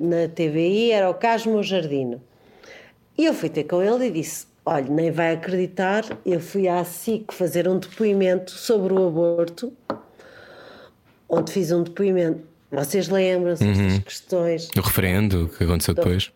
[0.00, 2.18] na, na TVI era o Casmo Jardino.
[3.18, 6.82] E eu fui ter com ele e disse: Olha, nem vai acreditar, eu fui à
[6.82, 9.70] SIC fazer um depoimento sobre o aborto,
[11.28, 12.40] onde fiz um depoimento
[12.72, 14.70] Vocês lembram-se destas questões.
[14.74, 16.32] O referendo que aconteceu depois.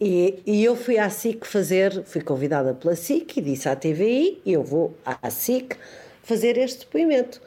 [0.00, 4.40] E, e eu fui à SIC fazer, fui convidada pela SIC e disse à TVI:
[4.46, 5.76] eu vou à SIC
[6.22, 7.42] fazer este depoimento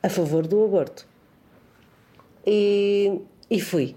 [0.00, 1.09] a favor do aborto.
[2.46, 3.20] E,
[3.50, 3.96] e fui.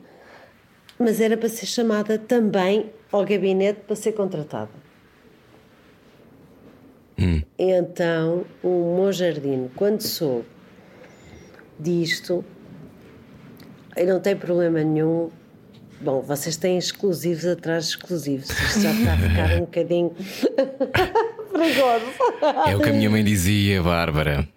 [0.99, 4.83] Mas era para ser chamada também ao gabinete para ser contratada.
[7.57, 10.45] Então o Monjardino, quando soube
[11.79, 12.43] disto,
[13.95, 15.29] e não tem problema nenhum.
[16.01, 18.49] Bom, vocês têm exclusivos atrás de exclusivos.
[18.49, 20.11] Isto já está a ficar um bocadinho
[21.53, 22.05] perigoso.
[22.67, 24.47] É o que a minha mãe dizia, Bárbara.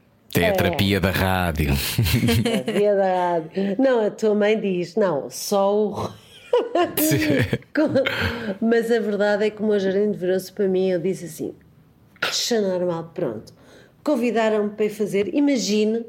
[0.40, 1.70] É a terapia da rádio.
[2.68, 3.50] Havia da rádio.
[3.78, 6.10] Não, a tua mãe diz, não, só o.
[8.60, 11.54] Mas a verdade é que o meu jardim virou-se para mim e eu disse assim:
[12.20, 13.54] acha normal, pronto.
[14.02, 16.04] Convidaram-me para ir fazer, imagine,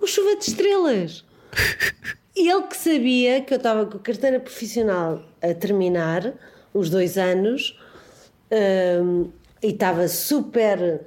[0.00, 1.24] o Chuva de Estrelas.
[2.34, 6.32] E ele que sabia que eu estava com a carteira profissional a terminar,
[6.72, 7.78] os dois anos,
[9.04, 9.30] hum,
[9.62, 11.02] e estava super.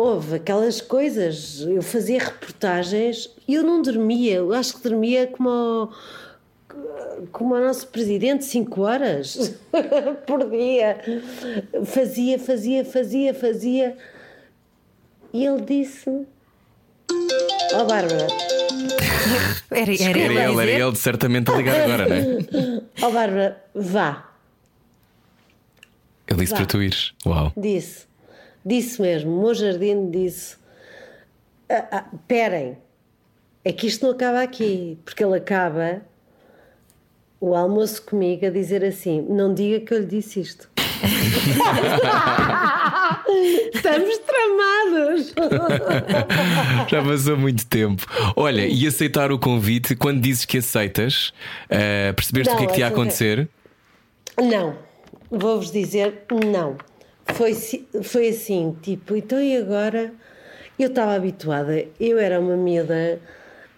[0.00, 5.92] Houve aquelas coisas, eu fazia reportagens e eu não dormia, eu acho que dormia como
[7.32, 9.56] como o nosso presidente, 5 horas
[10.24, 11.00] por dia.
[11.84, 13.96] Fazia, fazia, fazia, fazia.
[15.32, 16.28] E ele disse-me:
[17.74, 18.28] Ó Bárbara,
[19.68, 22.82] Era, era, Era ele era ele certamente a ligar agora, não é?
[23.02, 24.30] ó Bárbara, vá.
[26.28, 26.58] Ele disse Vá.
[26.58, 27.14] para tu ires.
[27.26, 27.52] Uau.
[27.56, 28.07] Disse,
[28.68, 30.56] disse mesmo, o meu jardim disse:
[31.68, 32.76] "Ah, ah, Esperem,
[33.64, 36.02] é que isto não acaba aqui, porque ele acaba
[37.40, 40.68] o almoço comigo a dizer assim: Não diga que eu lhe disse isto.
[43.74, 45.34] Estamos tramados.
[46.88, 48.04] Já passou muito tempo.
[48.34, 51.32] Olha, e aceitar o convite, quando dizes que aceitas,
[51.68, 53.48] eh, percebeste o que é que te ia Não, acontecer?
[54.40, 54.76] Não,
[55.30, 56.76] vou-vos dizer não.
[57.34, 57.54] Foi,
[58.02, 60.12] foi assim, tipo, então e agora?
[60.78, 63.20] Eu estava habituada, eu era uma miúda,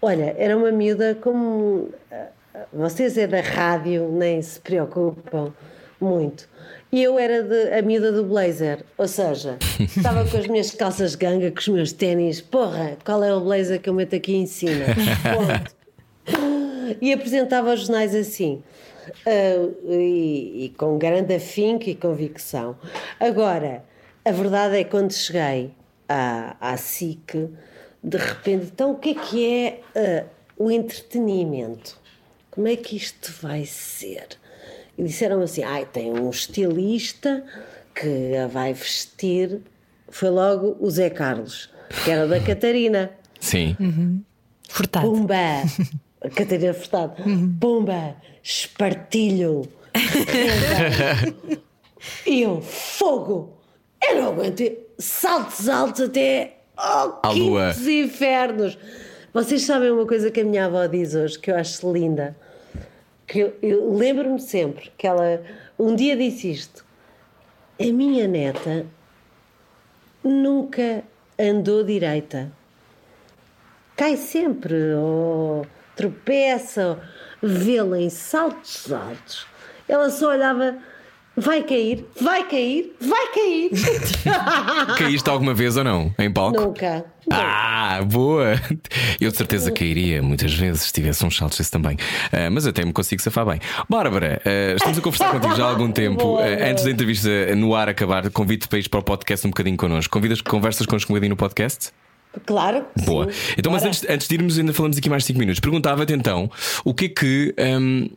[0.03, 1.88] olha, era uma miúda como.
[2.12, 2.26] ah,
[2.72, 5.53] Vocês é da rádio, nem se preocupam
[6.01, 6.48] muito.
[6.92, 11.14] E eu era de- a miúda do blazer, ou seja, estava com as minhas calças
[11.14, 14.46] ganga, com os meus ténis, porra, qual é o blazer que eu meto aqui em
[14.46, 14.84] cima?
[15.34, 15.74] Ponto
[17.01, 18.62] e apresentava os jornais assim.
[19.26, 22.76] Ah, e, e com grande afinco e convicção.
[23.18, 23.84] Agora,
[24.24, 25.72] a verdade é que quando cheguei
[26.08, 27.48] à, à SIC,
[28.02, 30.24] de repente, então o que é que é ah,
[30.56, 31.98] o entretenimento?
[32.50, 34.28] Como é que isto vai ser?
[34.98, 37.44] E disseram assim: ai, tem um estilista
[37.94, 39.61] que a vai vestir.
[40.08, 41.70] Foi logo o Zé Carlos,
[42.04, 43.11] que era da Catarina.
[43.38, 43.76] Sim.
[44.68, 45.06] Furtado.
[45.06, 45.62] Pumba!
[46.34, 47.14] Catarina Furtado.
[47.61, 48.16] Pumba!
[48.43, 49.62] Espartilho!
[52.26, 53.59] E eu, fogo!
[54.03, 54.88] Eu não aguentei.
[54.99, 57.72] Saltos altos até À lua.
[57.74, 58.78] quintos infernos.
[59.34, 62.34] Vocês sabem uma coisa que a minha avó diz hoje, que eu acho linda?
[63.26, 65.43] Que eu, eu lembro-me sempre que ela
[65.78, 66.86] um dia disse isto.
[67.78, 68.86] A minha neta
[70.24, 71.05] nunca
[71.38, 72.51] andou direita
[74.01, 76.99] cai sempre, ou tropeça, ou
[77.43, 79.47] vê-la em saltos altos.
[79.88, 80.76] Ela só olhava,
[81.36, 83.70] vai cair, vai cair, vai cair.
[84.99, 86.14] Caíste alguma vez ou não?
[86.18, 86.61] Em palco?
[86.61, 87.05] Nunca.
[87.32, 88.55] Ah, boa!
[89.20, 91.97] Eu de certeza cairia muitas vezes se tivesse uns saltos desse também.
[92.32, 93.61] Ah, mas até me consigo safar bem.
[93.88, 96.22] Bárbara, ah, estamos a conversar contigo já há algum tempo.
[96.22, 96.68] Boa, boa.
[96.68, 100.12] antes da entrevista no ar acabar, convido-te para ir para o podcast um bocadinho connosco.
[100.12, 101.93] Convidas conversas connosco um bocadinho no podcast?
[102.47, 102.85] Claro.
[103.05, 103.31] Boa.
[103.31, 103.55] sim.
[103.59, 105.61] Então, mas antes, antes de irmos, ainda falamos aqui mais 5 minutos.
[105.61, 106.51] Perguntava-te então
[106.85, 107.55] o que é que.
[107.59, 108.09] hum,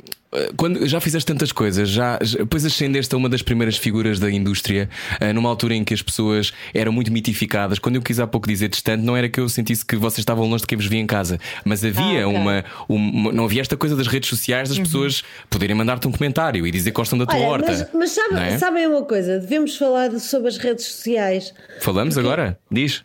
[0.57, 4.31] quando já fizeste tantas coisas, já, já- depois ascendeste a uma das primeiras figuras da
[4.31, 4.89] indústria,
[5.21, 7.77] ah, numa altura em que as pessoas eram muito mitificadas.
[7.77, 10.49] Quando eu quis há pouco dizer distante, não era que eu sentisse que vocês estavam
[10.49, 12.39] longe de quem vos via em casa, mas havia Ah, ok.
[12.39, 16.65] uma, uma- Não havia esta coisa das redes sociais das pessoas poderem mandar-te um comentário
[16.65, 17.71] e dizer que gostam da tua Olha, horta.
[17.71, 18.57] mas, mas sabe- é?
[18.57, 19.37] sabem uma coisa?
[19.39, 21.53] Devemos falar sobre as redes sociais.
[21.79, 22.57] Falamos agora?
[22.71, 23.03] Diz.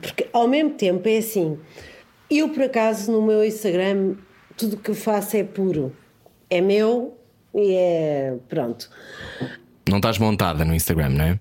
[0.00, 1.58] Porque ao mesmo tempo é assim,
[2.30, 4.16] eu por acaso no meu Instagram
[4.56, 5.94] tudo o que eu faço é puro.
[6.48, 7.16] É meu
[7.54, 8.90] e é pronto.
[9.88, 11.40] Não estás montada no Instagram, não é?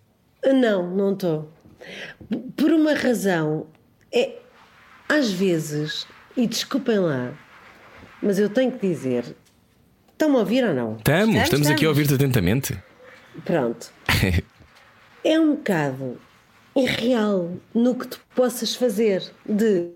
[0.54, 1.52] Não, não estou.
[2.56, 3.68] Por uma razão,
[4.14, 4.38] é
[5.08, 7.34] às vezes, e desculpem lá,
[8.22, 9.36] mas eu tenho que dizer,
[10.12, 10.96] estão-me a ouvir ou não?
[10.96, 12.78] Estamos, estamos, Estamos, aqui a ouvir-te atentamente.
[13.46, 13.92] Pronto.
[15.24, 16.20] É um bocado
[16.76, 19.90] irreal no que tu possas fazer de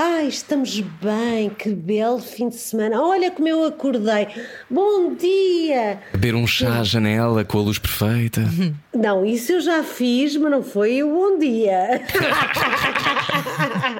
[0.00, 3.02] Ai, estamos bem, que belo fim de semana.
[3.02, 4.28] Olha como eu acordei.
[4.70, 5.98] Bom dia!
[6.12, 8.42] Beber um chá à janela com a luz perfeita.
[8.94, 12.00] Não, isso eu já fiz, mas não foi o bom dia.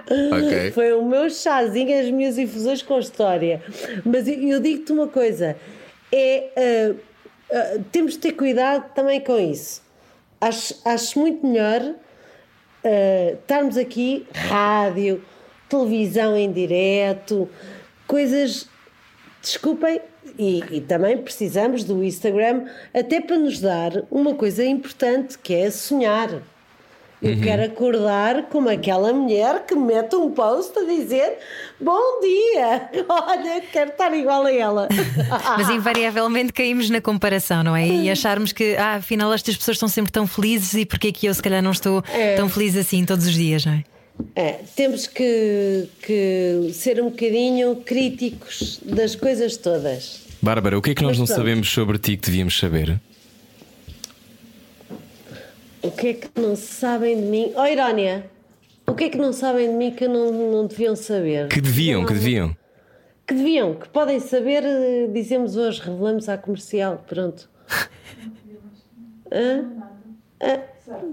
[0.09, 0.71] Ok.
[0.73, 3.63] Foi o meu chazinho, as minhas infusões com história.
[4.05, 5.57] Mas eu, digo-te uma coisa:
[6.11, 6.95] é, ah,
[7.53, 9.83] ah, temos de ter cuidado também com isso.
[10.41, 11.95] Acho, acho muito melhor
[12.84, 15.22] ah, estarmos aqui, rádio,
[15.68, 17.49] televisão em direto,
[18.07, 18.68] coisas.
[19.41, 20.01] Desculpem,
[20.39, 25.70] e, e também precisamos do Instagram até para nos dar uma coisa importante que é
[25.70, 26.43] sonhar.
[27.21, 31.39] Eu quero acordar como aquela mulher que mete um post a dizer
[31.81, 34.89] bom dia, olha, quero estar igual a ela.
[35.59, 37.89] Mas invariavelmente caímos na comparação, não é?
[37.89, 41.27] E acharmos que, ah, afinal, estas pessoas estão sempre tão felizes e porque é que
[41.27, 42.03] eu, se calhar, não estou
[42.37, 43.85] tão feliz assim todos os dias, não é?
[44.35, 50.21] É, temos que, que ser um bocadinho críticos das coisas todas.
[50.41, 51.39] Bárbara, o que é que nós Mas não pronto.
[51.39, 53.01] sabemos sobre ti que devíamos saber?
[55.83, 57.53] O que é que não sabem de mim?
[57.57, 58.29] Oh, Irónia,
[58.87, 61.49] o que é que não sabem de mim que não, não deviam saber?
[61.49, 62.57] Que deviam, que deviam.
[63.26, 67.49] Que deviam, que podem saber, eh, dizemos hoje, revelamos à comercial, pronto.
[69.31, 69.66] Hã?
[70.43, 70.61] Hã?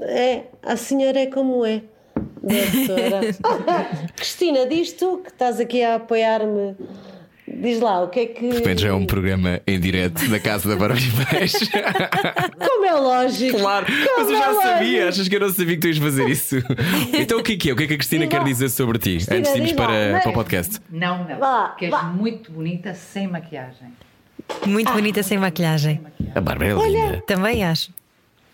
[0.01, 1.83] É, a senhora é como é.
[2.41, 3.21] Doutora.
[4.15, 6.75] Cristina, diz tu que estás aqui a apoiar-me.
[7.47, 8.49] Diz lá, o que é que.
[8.49, 11.53] De repente já é um programa em direto da casa da Bárbara Guimarães.
[12.57, 13.59] Como é lógico.
[13.59, 14.63] Claro, Como mas eu é já lógico.
[14.67, 16.55] sabia, achas que eu não sabia que tu ias fazer isso?
[17.13, 17.73] Então o que é que é?
[17.73, 19.77] O que é que a Cristina quer dizer sobre ti Cristina, antes de irmos lá.
[19.77, 20.21] para, Vai.
[20.21, 20.79] para o podcast?
[20.89, 21.37] Não, não.
[21.37, 22.03] Vá, Porque és vá.
[22.03, 23.89] muito bonita sem maquiagem.
[24.65, 26.01] Muito bonita sem maquiagem.
[26.33, 27.23] A Bárbara é linda.
[27.27, 27.91] Também acho.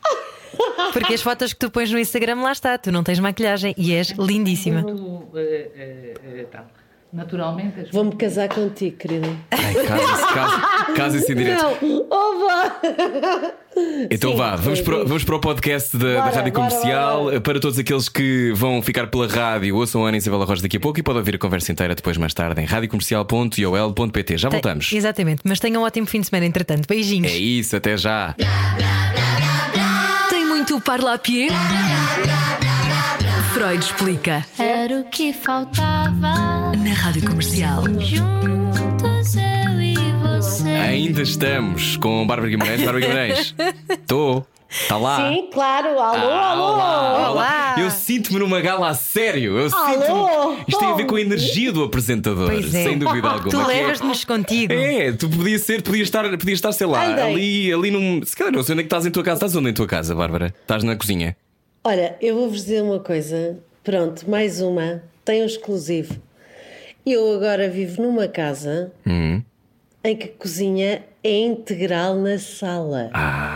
[0.92, 3.94] Porque as fotos que tu pões no Instagram lá está, tu não tens maquilhagem e
[3.94, 4.82] és lindíssima.
[4.82, 6.66] Muito, eh, eh, eh, tal.
[7.14, 9.28] Naturalmente, Vou-me casar contigo, querida.
[9.52, 11.78] Ai, casa-se, casa- casa-se em direto.
[11.82, 12.76] Não, vá.
[14.10, 16.70] Então Sim, vá, vamos sim, para, vamos para o podcast da, da Bora, Rádio bora,
[16.70, 17.24] Comercial.
[17.26, 20.78] bora, Para todos aqueles que vão ficar pela rádio, ouçam a Ana Isabela Rocha daqui
[20.78, 24.38] a pouco e podem ouvir a conversa inteira depois, mais tarde, em radiocomercial.iol.pt.
[24.38, 24.90] Já voltamos.
[24.90, 26.88] Tem- exatamente, mas tenham um ótimo fim de semana, entretanto.
[26.88, 27.32] Beijinhos.
[27.32, 28.36] É isso, até já.
[30.72, 31.50] Muito parlapié?
[33.54, 34.46] Freud explica.
[34.58, 36.72] Era o que faltava.
[36.78, 37.84] Na Rádio Comercial.
[38.00, 40.70] Juntos eu e você.
[40.70, 42.84] Ainda estamos com Bárbara Guimarães.
[42.84, 43.54] Bárbara Guimarães,
[43.90, 44.48] estou.
[44.72, 45.30] Está lá.
[45.30, 46.00] Sim, claro.
[46.00, 46.64] Alô, Ah, alô.
[46.74, 47.76] olá, Olá.
[47.78, 49.58] Eu sinto-me numa gala a sério.
[49.60, 52.84] Eu Alô, sinto Isto tem a ver com a energia do apresentador, Pois é.
[52.86, 53.50] sem dúvida alguma.
[53.52, 54.72] Tu que é- levas-nos contigo.
[54.72, 57.24] É, tu podias ser, podias estar, podias estar, sei lá, Andei.
[57.26, 58.24] ali, ali num.
[58.26, 59.36] Se calhar não sei onde é que estás em tua casa.
[59.38, 60.54] Estás onde em tua casa, Bárbara?
[60.62, 61.36] Estás na cozinha?
[61.84, 63.60] Olha, eu vou-vos dizer uma coisa.
[63.84, 65.04] Pronto, mais uma.
[65.26, 66.16] Tem um exclusivo.
[67.06, 69.42] Eu agora vivo numa casa Hum.
[70.04, 73.10] em que a cozinha é integral na sala.
[73.14, 73.51] Ah.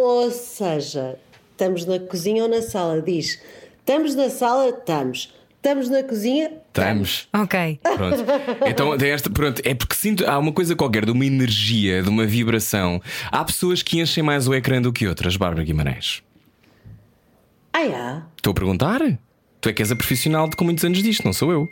[0.00, 1.18] Ou seja,
[1.52, 3.02] estamos na cozinha ou na sala.
[3.02, 3.40] Diz,
[3.78, 4.70] estamos na sala?
[4.70, 5.34] Estamos.
[5.56, 6.52] Estamos na cozinha?
[6.68, 7.28] Estamos.
[7.34, 7.80] Ok.
[7.82, 8.24] Pronto.
[8.66, 10.26] Então, desta, pronto, é porque sinto.
[10.26, 12.98] Há uma coisa qualquer, de uma energia, de uma vibração.
[13.30, 16.22] Há pessoas que enchem mais o ecrã do que outras, Bárbara Guimarães.
[17.74, 18.22] Ah, é?
[18.38, 19.00] Estou a perguntar?
[19.60, 21.68] Tu é que és a profissional de com muitos anos disto, não sou eu.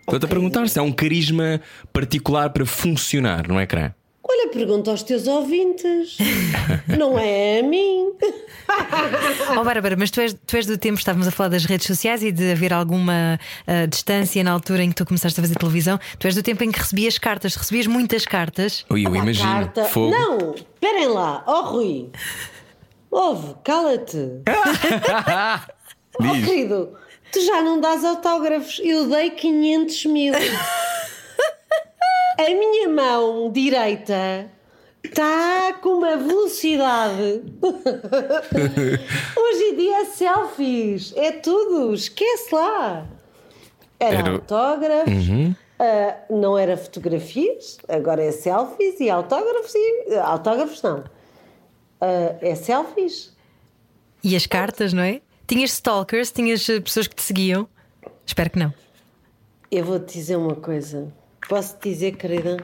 [0.00, 1.62] Estou-te a perguntar se há um carisma
[1.94, 3.94] particular para funcionar no ecrã.
[4.24, 6.16] Olha, pergunta aos teus ouvintes.
[6.98, 8.12] Não é a mim.
[9.58, 12.22] Oh, Bárbara, mas tu és, tu és do tempo, estávamos a falar das redes sociais
[12.22, 15.98] e de haver alguma ah, distância na altura em que tu começaste a fazer televisão.
[16.18, 18.86] Tu és do tempo em que recebias cartas, recebias muitas cartas.
[18.88, 19.46] Ui, eu imagino.
[19.46, 19.84] carta.
[19.84, 20.10] Fogo.
[20.10, 21.42] Não, esperem lá.
[21.46, 22.10] Ó Rui.
[23.10, 24.18] Ouve, cala-te.
[26.18, 26.92] Oh, querido,
[27.32, 28.78] tu já não dás autógrafos.
[28.84, 30.34] Eu dei 500 mil.
[32.38, 34.50] A minha mão direita
[35.04, 37.42] está com uma velocidade.
[39.36, 43.06] Hoje em dia é selfies, é tudo, esquece lá.
[44.00, 45.12] Era, Era- autógrafos,
[45.78, 50.14] ah, não era fotografias, agora é selfies e autógrafos e.
[50.16, 51.04] Autógrafos não.
[52.00, 53.32] Ah, é selfies.
[54.24, 55.20] E as cartas, não é?
[55.46, 57.68] Tinhas stalkers, tinhas eh, pessoas que te seguiam.
[58.24, 58.72] Espero que não.
[59.70, 61.12] Eu vou-te dizer uma coisa.
[61.48, 62.56] Posso te dizer, querida?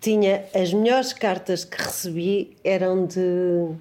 [0.00, 3.74] Tinha as melhores cartas que recebi eram de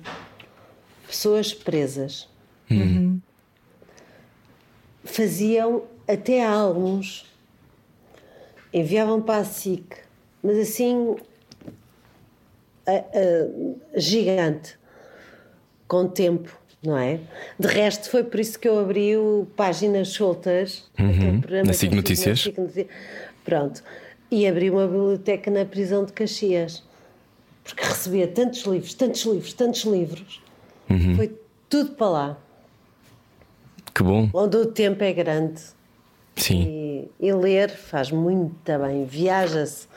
[1.08, 2.28] pessoas presas.
[5.04, 7.26] Faziam até álbuns,
[8.74, 9.96] enviavam para a SIC,
[10.44, 11.16] mas assim
[12.86, 14.78] a- a- gigante,
[15.88, 16.58] com tempo.
[16.82, 17.20] não é?
[17.60, 21.42] De resto, foi por isso que eu abri o Páginas Soltas, Uhum.
[21.66, 22.48] na SIC Notícias.
[23.44, 23.84] Pronto.
[24.32, 26.84] E abri uma biblioteca na prisão de Caxias,
[27.64, 30.42] porque recebia tantos livros, tantos livros, tantos livros.
[30.90, 31.16] Uhum.
[31.16, 32.38] Foi tudo para lá,
[33.94, 34.30] Que bom.
[34.34, 35.62] onde o tempo é grande.
[36.36, 36.64] Sim.
[37.20, 39.88] E, e ler faz muito bem, viaja-se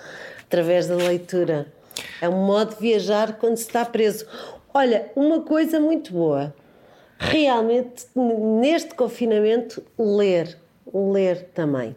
[0.42, 1.72] através da leitura.
[2.20, 4.26] É um modo de viajar quando se está preso.
[4.74, 6.54] Olha, uma coisa muito boa.
[7.18, 10.58] Realmente, neste confinamento, ler.
[10.92, 11.94] Ler também.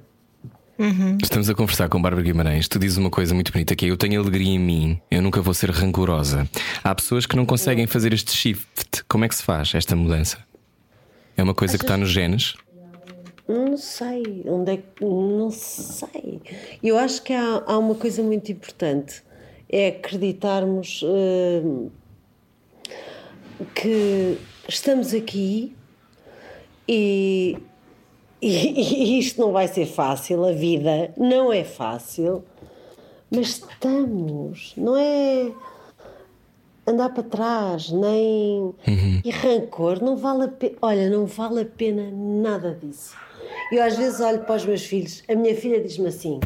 [1.23, 2.67] Estamos a conversar com Bárbara Guimarães.
[2.67, 5.41] Tu dizes uma coisa muito bonita que é eu tenho alegria em mim, eu nunca
[5.41, 6.49] vou ser rancorosa.
[6.83, 9.03] Há pessoas que não conseguem fazer este shift.
[9.07, 10.37] Como é que se faz esta mudança?
[11.37, 12.55] É uma coisa que está nos genes?
[13.47, 15.05] Não sei, onde é que.
[15.05, 16.41] Não sei.
[16.83, 19.23] Eu acho que há, há uma coisa muito importante:
[19.69, 21.89] é acreditarmos hum,
[23.73, 25.75] que estamos aqui
[26.87, 27.57] e,
[28.41, 32.43] e, e isto não vai ser fácil, a vida não é fácil,
[33.31, 35.51] mas estamos, não é
[36.87, 38.73] andar para trás, nem.
[39.23, 40.75] E rancor, não vale a pena.
[40.81, 43.15] Olha, não vale a pena nada disso.
[43.71, 46.39] Eu às vezes olho para os meus filhos, a minha filha diz-me assim: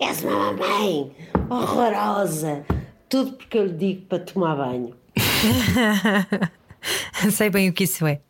[0.00, 1.12] És uma mamãe
[1.50, 2.64] horrorosa.
[3.08, 4.94] Tudo porque eu lhe digo para tomar banho.
[7.30, 8.20] Sei bem o que isso é.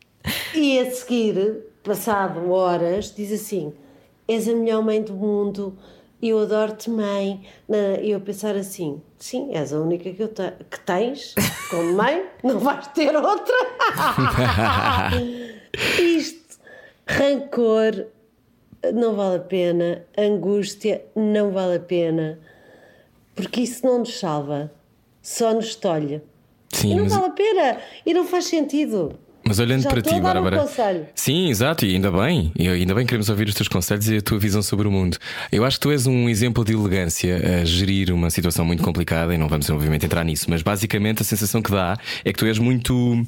[0.53, 3.73] E a seguir, passado horas, diz assim:
[4.27, 5.77] És a melhor mãe do mundo,
[6.21, 7.41] eu adoro-te, mãe.
[8.01, 11.35] E eu pensar assim: Sim, és a única que, eu te- que tens
[11.69, 13.55] como mãe, não vais ter outra.
[15.99, 16.57] Isto,
[17.07, 18.07] rancor,
[18.93, 22.39] não vale a pena, angústia, não vale a pena,
[23.35, 24.71] porque isso não nos salva,
[25.21, 26.21] só nos tolhe.
[26.73, 29.17] E Sim, não mas, vale a pena e não faz sentido.
[29.47, 30.57] Mas olhando Já para ti, a dar um Bárbara.
[30.59, 31.07] conselho.
[31.13, 32.51] Sim, exato, e ainda bem.
[32.55, 34.91] E ainda bem que queremos ouvir os teus conselhos e a tua visão sobre o
[34.91, 35.17] mundo.
[35.51, 39.33] Eu acho que tu és um exemplo de elegância a gerir uma situação muito complicada
[39.33, 42.45] e não vamos, obviamente, entrar nisso, mas basicamente a sensação que dá é que tu
[42.45, 43.25] és muito.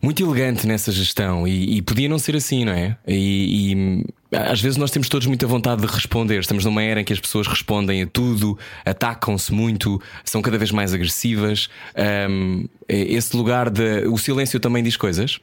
[0.00, 2.96] Muito elegante nessa gestão e, e podia não ser assim, não é?
[3.06, 6.40] E, e, às vezes nós temos todos muita vontade de responder.
[6.40, 10.70] Estamos numa era em que as pessoas respondem a tudo, atacam-se muito, são cada vez
[10.70, 11.68] mais agressivas.
[11.94, 14.06] Ahm, esse lugar de.
[14.08, 15.38] O silêncio também diz coisas?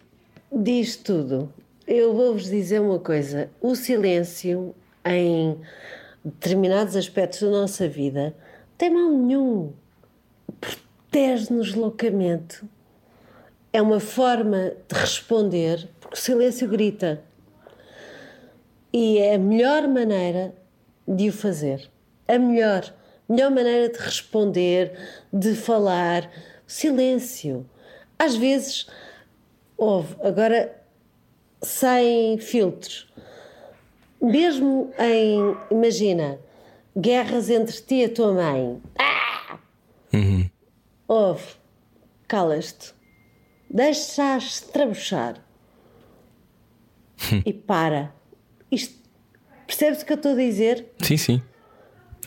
[0.51, 1.53] Diz tudo.
[1.87, 4.73] Eu vou-vos dizer uma coisa: o silêncio
[5.05, 5.55] em
[6.25, 8.35] determinados aspectos da nossa vida
[8.77, 9.71] tem mal nenhum.
[10.59, 12.61] Protege-nos loucamente.
[13.71, 17.23] É uma forma de responder, porque o silêncio grita.
[18.91, 20.55] E é a melhor maneira
[21.07, 21.89] de o fazer.
[22.27, 22.93] A melhor.
[23.27, 24.97] Melhor maneira de responder,
[25.31, 26.31] de falar.
[26.65, 27.69] Silêncio.
[28.17, 28.87] Às vezes,
[29.77, 30.83] houve, agora
[31.61, 33.11] sem filtros.
[34.21, 36.39] Mesmo em, imagina,
[36.97, 38.81] guerras entre ti e a tua mãe.
[38.97, 39.59] Ah!
[41.07, 41.55] Houve,
[42.27, 42.93] calas-te,
[43.67, 45.43] deixas-te trabuchar
[47.43, 48.13] e para.
[48.71, 48.95] Isto,
[49.67, 50.85] percebes o que eu estou a dizer?
[51.01, 51.41] Sim, sim.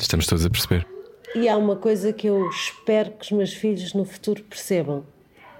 [0.00, 0.86] Estamos todos a perceber.
[1.34, 5.04] E há uma coisa que eu espero que os meus filhos no futuro percebam: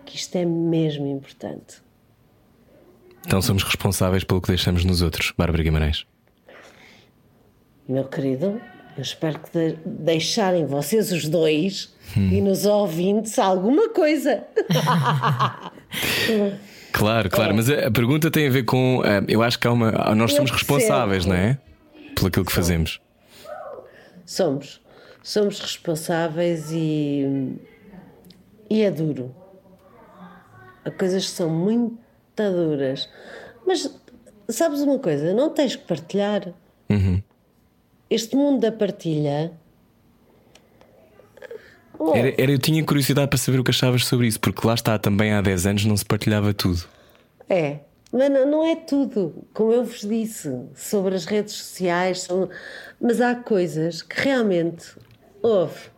[0.04, 1.76] que isto é mesmo importante.
[3.26, 6.04] Então somos responsáveis pelo que deixamos nos outros, Bárbara Guimarães.
[7.88, 8.60] Meu querido,
[8.96, 14.44] eu espero que de- deixarem vocês os dois e nos ouvintes alguma coisa.
[16.92, 19.02] Claro, claro, mas a, pergunta tem a ver com.
[19.04, 19.90] ah, eu acho que há uma.
[19.96, 21.58] ah, Nós Eu somos responsáveis, não é?
[22.14, 23.00] Pelo aquilo que fazemos.
[24.26, 24.80] Somos.
[25.22, 27.56] Somos responsáveis e.
[28.68, 29.34] e é duro.
[30.84, 31.98] Há coisas que são muito
[32.36, 33.08] duras.
[33.66, 33.88] Mas
[34.48, 35.32] sabes uma coisa?
[35.32, 36.52] Não tens que partilhar.
[38.10, 39.52] Este mundo da partilha.
[42.14, 44.98] Era, era- eu tinha curiosidade para saber o que achavas sobre isso, porque lá está,
[44.98, 46.82] também há 10 anos não se partilhava tudo.
[47.48, 47.78] É,
[48.12, 52.48] mas não, não é tudo, como eu vos disse, sobre as redes sociais, são-
[53.00, 54.86] mas há coisas que realmente
[55.42, 55.90] houve.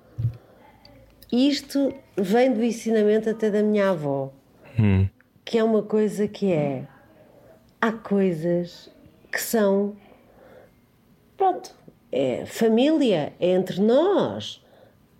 [1.32, 4.32] Isto vem do ensinamento até da minha avó,
[5.44, 6.86] que é uma coisa que é.
[7.80, 8.90] Há coisas
[9.30, 9.96] que são.
[11.36, 11.74] Pronto,
[12.12, 14.63] é família, é entre nós.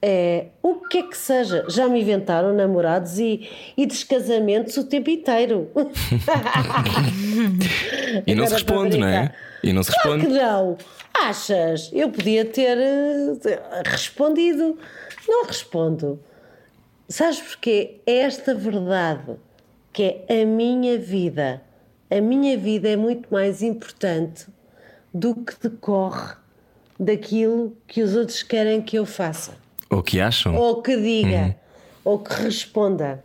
[0.07, 5.09] É, o que é que seja, já me inventaram namorados e, e descasamentos o tempo
[5.09, 5.70] inteiro.
[8.26, 9.34] E não se responde, não é?
[9.62, 10.44] E não se Claro que responde.
[10.44, 10.76] não.
[11.14, 11.90] Achas?
[11.92, 14.78] Eu podia ter eh, respondido.
[15.26, 16.20] Não respondo.
[17.09, 18.00] Sabes porquê?
[18.07, 19.36] É esta verdade
[19.92, 21.62] que é a minha vida.
[22.11, 24.46] A minha vida é muito mais importante
[25.12, 26.34] do que decorre
[27.00, 29.63] daquilo que os outros querem que eu faça.
[29.91, 30.55] Ou que acham?
[30.57, 31.57] Ou que diga,
[32.05, 33.22] ou que responda.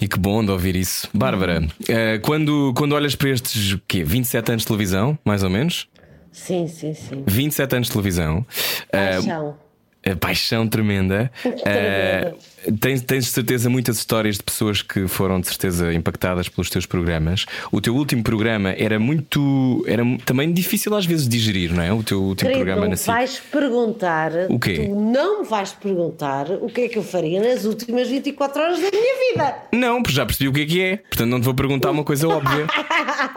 [0.00, 1.08] E que bom de ouvir isso.
[1.12, 5.88] Bárbara, eh, quando, quando olhas para estes quê, 27 anos de televisão, mais ou menos?
[6.30, 7.24] Sim, sim, sim.
[7.26, 8.46] 27 anos de televisão.
[8.92, 9.48] eh, Paixão.
[9.50, 9.67] a
[10.16, 11.30] paixão tremenda.
[11.64, 12.32] Eh,
[12.80, 16.86] tens, tens de certeza muitas histórias de pessoas que foram de certeza impactadas pelos teus
[16.86, 17.46] programas.
[17.70, 19.84] O teu último programa era muito.
[19.86, 21.92] Era também difícil às vezes digerir, não é?
[21.92, 23.06] O teu último Querido, programa não na SIC.
[23.06, 24.32] vais perguntar.
[24.48, 24.86] O quê?
[24.88, 28.80] Tu não me vais perguntar o que é que eu faria nas últimas 24 horas
[28.80, 29.54] da minha vida.
[29.72, 30.96] Não, porque já percebi o que é que é.
[30.96, 32.66] Portanto, não te vou perguntar uma coisa óbvia.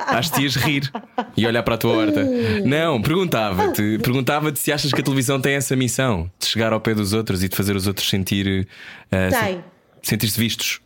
[0.08, 0.92] Acho que ias rir
[1.36, 2.24] e olhar para a tua horta.
[2.66, 3.98] Não, perguntava-te.
[4.00, 7.44] Perguntava-te se achas que a televisão tem essa missão de chegar ao pé dos outros
[7.44, 8.68] e de fazer os outros sentir.
[9.12, 9.58] eh, Tem.
[9.58, 9.64] se-
[10.10, 10.82] Sentir-se vistos.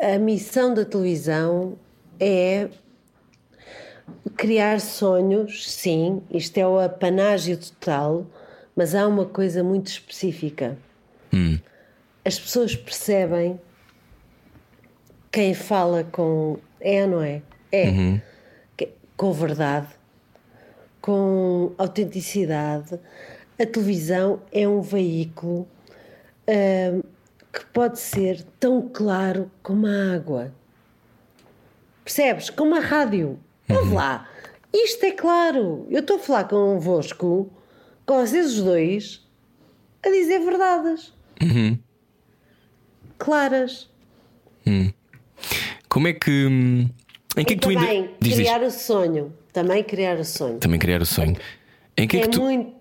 [0.00, 1.78] A missão da televisão
[2.20, 2.68] é
[4.36, 8.26] criar sonhos, sim, isto é o apanágio total,
[8.76, 10.76] mas há uma coisa muito específica.
[12.24, 13.60] As pessoas percebem
[15.32, 16.58] quem fala com.
[16.80, 17.42] É ou não é?
[17.72, 18.20] É.
[18.76, 19.88] Que- Com verdade,
[21.00, 22.98] com autenticidade.
[23.58, 25.68] A televisão é um veículo
[26.48, 27.02] hum,
[27.52, 30.52] que pode ser tão claro como a água.
[32.04, 32.50] Percebes?
[32.50, 33.38] Como a rádio.
[33.70, 34.28] Ouve lá.
[34.72, 35.86] Isto é claro.
[35.88, 37.50] Eu estou a falar convosco,
[38.04, 39.26] com vocês os dois,
[40.04, 41.12] a dizer verdades.
[43.18, 43.88] Claras.
[45.88, 46.46] Como é que.
[46.46, 46.88] hum,
[47.36, 47.82] Em que é que tu ainda.
[47.82, 49.32] também Diz, criar o sonho.
[49.52, 50.58] Também criar o sonho.
[50.58, 51.36] Também criar o sonho.
[51.96, 52.42] Em que é é que tu.
[52.42, 52.74] muito.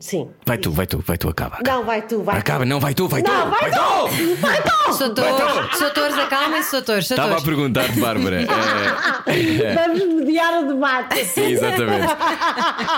[0.00, 0.30] Sim.
[0.46, 1.58] Vai tu, vai tu, vai tu, acaba.
[1.66, 2.68] Não, vai tu, vai Acaba, tu.
[2.68, 3.30] não, vai tu, vai tu!
[3.30, 4.92] Não, vai tu!
[4.92, 8.42] Soutores, soutores, acalmem-se, soutores, Estava a perguntar-te, Bárbara.
[8.42, 11.24] eh, Vamos mediar o debate.
[11.26, 12.06] sim, exatamente.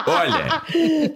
[0.07, 0.63] Olha,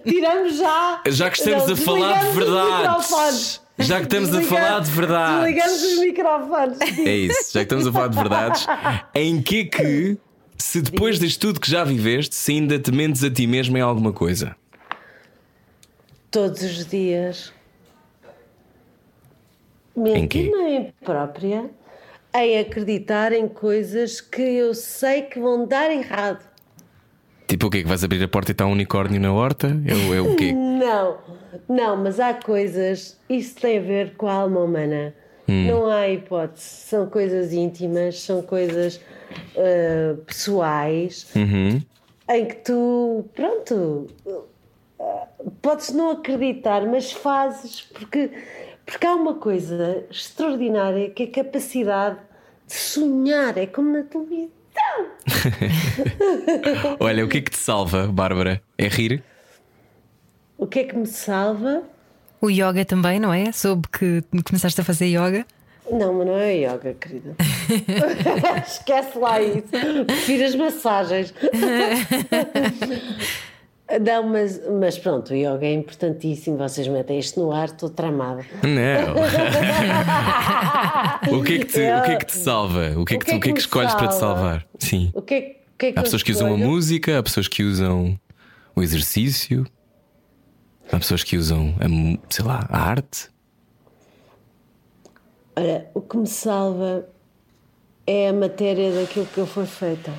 [0.05, 1.01] Tiramos já.
[1.07, 2.87] já que estamos Não, a falar de desligamos verdades.
[2.87, 3.61] microfones.
[3.77, 5.39] Já que estamos a Desliga- falar de verdades.
[5.43, 6.77] Desligamos os microfones.
[7.05, 8.67] É isso, já que estamos a falar de verdades,
[9.13, 10.17] em que é que,
[10.57, 13.81] se depois disto tudo que já viveste, se ainda te mentes a ti mesmo em
[13.81, 14.55] alguma coisa?
[16.35, 17.53] Todos os dias.
[19.95, 21.69] Mentir-me a mim própria
[22.35, 26.43] em acreditar em coisas que eu sei que vão dar errado.
[27.47, 27.83] Tipo, o quê?
[27.83, 29.67] Que vais abrir a porta e está um unicórnio na horta?
[29.87, 30.51] É, o- é o quê?
[30.75, 31.17] Não,
[31.69, 35.15] não, mas há coisas, isso tem a ver com a alma humana.
[35.47, 35.67] Hum.
[35.67, 36.65] Não há hipótese.
[36.65, 38.99] São coisas íntimas, são coisas
[39.55, 41.81] ah, pessoais Uhum.
[42.29, 44.07] em que tu, pronto,
[45.61, 48.31] podes não acreditar, mas fazes, porque,
[48.85, 52.17] porque há uma coisa extraordinária que é a capacidade
[52.67, 53.57] de sonhar.
[53.57, 54.49] É como na televisão.
[56.99, 58.61] Olha, o que é que te salva, Bárbara?
[58.77, 59.23] É rir?
[60.57, 61.83] O que é que me salva?
[62.41, 63.51] O yoga também, não é?
[63.51, 65.45] Soube que começaste a fazer yoga.
[65.91, 67.35] Não, mas não é yoga, querida.
[68.65, 69.67] Esquece lá isso.
[70.05, 71.33] Prefiro as massagens.
[74.01, 76.57] Não, mas, mas pronto, o yoga é importantíssimo.
[76.57, 78.43] Vocês metem isto no ar, estou tramada.
[78.63, 79.13] Não.
[81.39, 82.93] o, que é que te, o que é que te salva?
[82.97, 84.15] O que é que, O que tu- é o que, é que escolhes para te
[84.15, 84.41] salva?
[84.41, 84.65] salvar?
[84.79, 85.11] Sim.
[85.13, 87.23] O que é, o que, é que Há eu pessoas que usam a música, há
[87.23, 88.19] pessoas que usam
[88.75, 89.65] o exercício,
[90.91, 91.85] há pessoas que usam, a,
[92.33, 93.29] sei lá, a arte.
[95.55, 97.07] Olha, o que me salva
[98.07, 100.11] é a matéria daquilo que eu fui feita.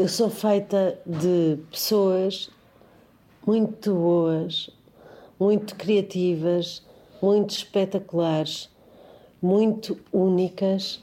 [0.00, 2.50] Eu sou feita de pessoas
[3.46, 4.70] muito boas,
[5.38, 6.82] muito criativas,
[7.20, 8.70] muito espetaculares,
[9.42, 11.02] muito únicas.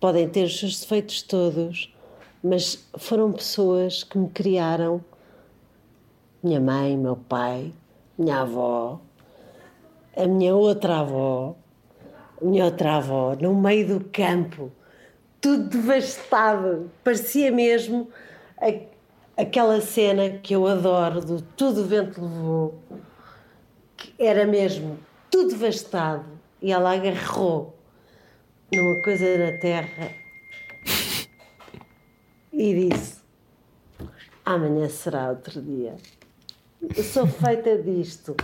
[0.00, 1.94] Podem ter os seus defeitos todos,
[2.42, 5.00] mas foram pessoas que me criaram.
[6.42, 7.72] Minha mãe, meu pai,
[8.18, 9.00] minha avó,
[10.16, 11.54] a minha outra avó,
[12.42, 14.72] a minha outra avó, no meio do campo,
[15.40, 16.90] tudo devastado.
[17.04, 18.08] Parecia mesmo
[18.60, 22.82] a- aquela cena que eu adoro, do Tudo o Vento Levou,
[23.96, 24.98] que era mesmo
[25.30, 26.24] tudo devastado.
[26.60, 27.76] E ela agarrou
[28.72, 30.10] numa coisa na terra
[32.52, 33.18] e disse:
[34.44, 35.94] Amanhã será outro dia.
[36.96, 38.34] Eu sou feita disto.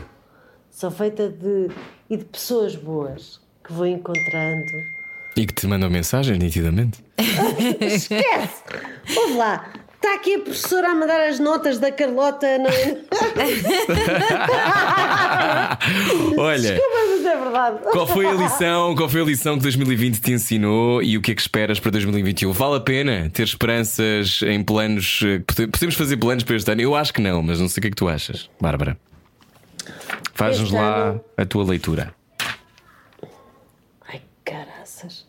[0.71, 1.69] Sou feita de.
[2.11, 4.73] e de pessoas boas que vou encontrando.
[5.37, 7.05] E que te mandam mensagens, nitidamente.
[7.81, 8.63] Esquece!
[9.17, 9.69] Ouve lá!
[9.97, 12.59] Está aqui a professora a mandar as notas da Carlota.
[12.59, 12.69] Não...
[12.69, 12.99] é?
[16.39, 17.79] Olha, Desculpa, mas é verdade.
[17.91, 18.95] qual foi a lição?
[18.95, 21.91] Qual foi a lição que 2020 te ensinou e o que é que esperas para
[21.93, 22.53] 2021?
[22.53, 25.21] Vale a pena ter esperanças em planos?
[25.25, 26.83] eh, pode- Podemos fazer planos para este ano?
[26.83, 28.97] Eu acho que não, mas não sei o que é que tu achas, Bárbara.
[30.35, 32.15] Faz-nos lá a tua leitura.
[34.09, 35.27] Ai, caraças.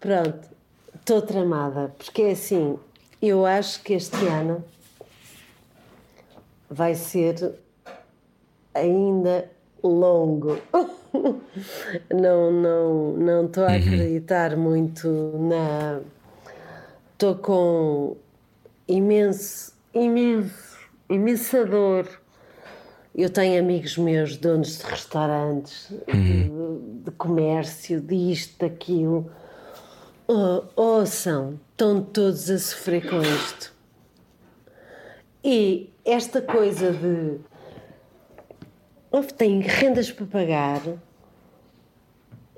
[0.00, 0.48] Pronto,
[0.94, 2.78] estou tramada, porque é assim,
[3.20, 4.64] eu acho que este ano
[6.70, 7.54] vai ser
[8.74, 9.50] ainda
[9.82, 10.58] longo.
[12.12, 15.08] Não, não, não estou a acreditar muito
[15.38, 16.00] na.
[17.12, 18.16] Estou com
[18.86, 22.06] imenso, imenso, imensa dor.
[23.14, 26.50] Eu tenho amigos meus, donos de restaurantes, de,
[27.02, 29.30] de comércio, disto, daquilo.
[30.28, 33.72] Oh, ouçam, estão todos a sofrer com isto.
[35.44, 37.38] E esta coisa de.
[39.12, 40.82] oh, Tem rendas para pagar,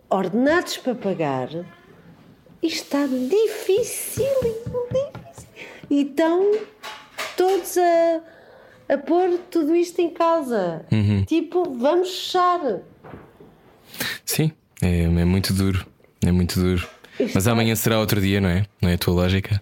[0.08, 1.48] ordenados para pagar,
[2.62, 5.48] isto está difícil, difícil.
[5.90, 6.58] E estão
[7.36, 8.22] todos a,
[8.94, 10.86] a pôr tudo isto em causa.
[11.26, 12.80] Tipo, vamos fechar.
[14.24, 15.86] Sim, é, é muito duro.
[16.24, 16.88] É muito duro.
[17.34, 18.64] Mas amanhã será outro dia, não é?
[18.80, 19.60] Não é a tua lógica?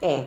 [0.00, 0.24] É.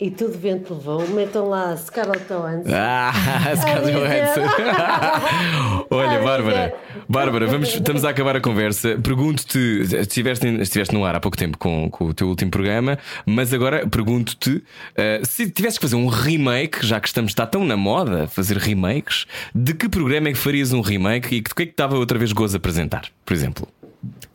[0.00, 1.06] E tudo vento levou.
[1.08, 2.70] Metam lá Scarlett Johansson.
[2.74, 3.12] Ah,
[3.54, 3.92] Scarlett.
[3.92, 4.40] Johansson.
[5.90, 6.74] Olha, Bárbara.
[7.06, 8.96] Bárbara, vamos, estamos a acabar a conversa.
[8.96, 9.58] Pergunto-te,
[9.98, 13.86] estiveste, estiveste no ar há pouco tempo com, com o teu último programa, mas agora
[13.86, 14.64] pergunto-te
[14.96, 18.56] eh, se tivesses que fazer um remake, já que estamos, está tão na moda fazer
[18.56, 21.98] remakes, de que programa é que farias um remake e que, que é que estava
[21.98, 23.04] outra vez gozo a apresentar?
[23.26, 23.68] Por exemplo,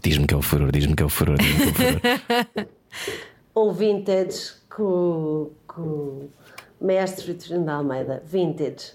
[0.03, 1.93] diz-me que é o furor, diz-me que é o furor, diz-me que é o
[2.53, 2.67] furor.
[3.55, 6.29] Um vintage com, com o
[6.81, 8.23] mestre Vitorino de Almeida.
[8.25, 8.93] Vintage.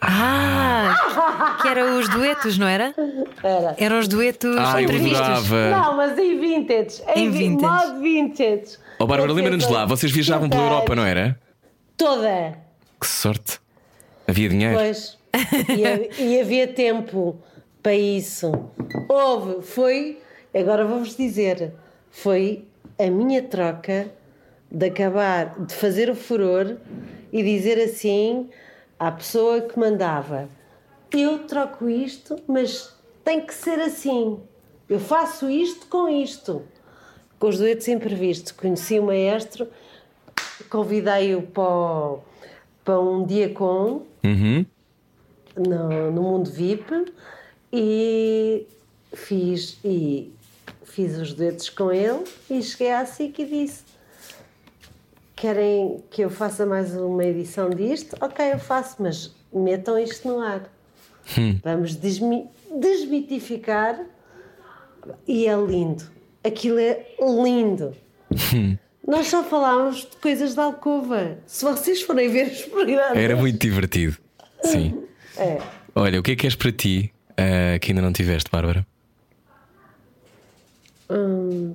[0.00, 1.58] Ah!
[1.60, 2.94] Que eram os duetos, não era?
[3.42, 3.74] Era.
[3.78, 5.50] Eram os duetos Ah, previstos.
[5.50, 7.02] Não, mas em vintage.
[7.16, 7.86] Em, Em vi- vintage.
[7.88, 8.78] modo vintage.
[9.00, 11.38] Oh, Bárbara, lembra-nos lá, vocês viajavam pela Europa, não era?
[11.96, 12.58] Toda.
[13.00, 13.60] Que sorte.
[14.26, 14.74] Havia dinheiro.
[14.76, 15.18] Pois.
[15.68, 17.36] E, e havia tempo
[17.88, 18.52] para isso.
[19.08, 20.20] Houve, foi.
[20.54, 21.72] Agora vou-vos dizer.
[22.10, 22.66] Foi
[22.98, 24.10] a minha troca
[24.70, 26.76] de acabar de fazer o furor
[27.32, 28.50] e dizer assim
[28.98, 30.50] à pessoa que mandava:
[31.10, 34.38] Eu troco isto, mas tem que ser assim.
[34.86, 36.62] Eu faço isto com isto.
[37.38, 38.52] Com os duetos imprevistos.
[38.52, 39.66] Conheci o maestro,
[40.68, 42.20] convidei-o para,
[42.84, 44.66] para um dia com Uhum.
[45.56, 47.06] no, no mundo VIP
[47.72, 48.66] e
[49.14, 50.32] fiz e
[50.84, 53.82] fiz os dedos com ele e cheguei à SIC e disse
[55.36, 58.16] querem que eu faça mais uma edição disto?
[58.20, 60.68] Ok, eu faço, mas metam isto no ar.
[61.62, 62.48] Vamos desmi-
[62.80, 64.00] desmitificar
[65.26, 66.04] e é lindo.
[66.42, 67.94] Aquilo é lindo.
[69.06, 71.38] Nós só falávamos de coisas da alcova.
[71.46, 73.16] Se vocês forem ver os programas.
[73.16, 74.16] Era muito divertido.
[74.62, 75.02] Sim.
[75.36, 75.58] É.
[75.94, 78.86] Olha, o que é que és para ti ah, que ainda não tiveste, Bárbara?
[81.10, 81.74] Hum,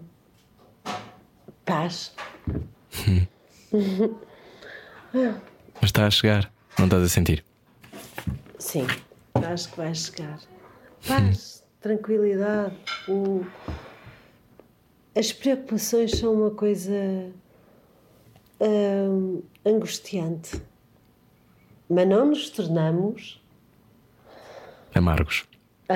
[1.66, 2.14] paz.
[5.14, 7.44] Mas está a chegar, não estás a sentir?
[8.60, 8.86] Sim,
[9.36, 10.40] acho que vai chegar.
[11.08, 12.76] Paz, tranquilidade.
[13.08, 13.44] O-
[15.16, 17.32] As preocupações são uma coisa
[18.60, 20.62] hum, angustiante.
[21.90, 23.40] Mas não nos tornamos
[24.96, 25.46] Amargos.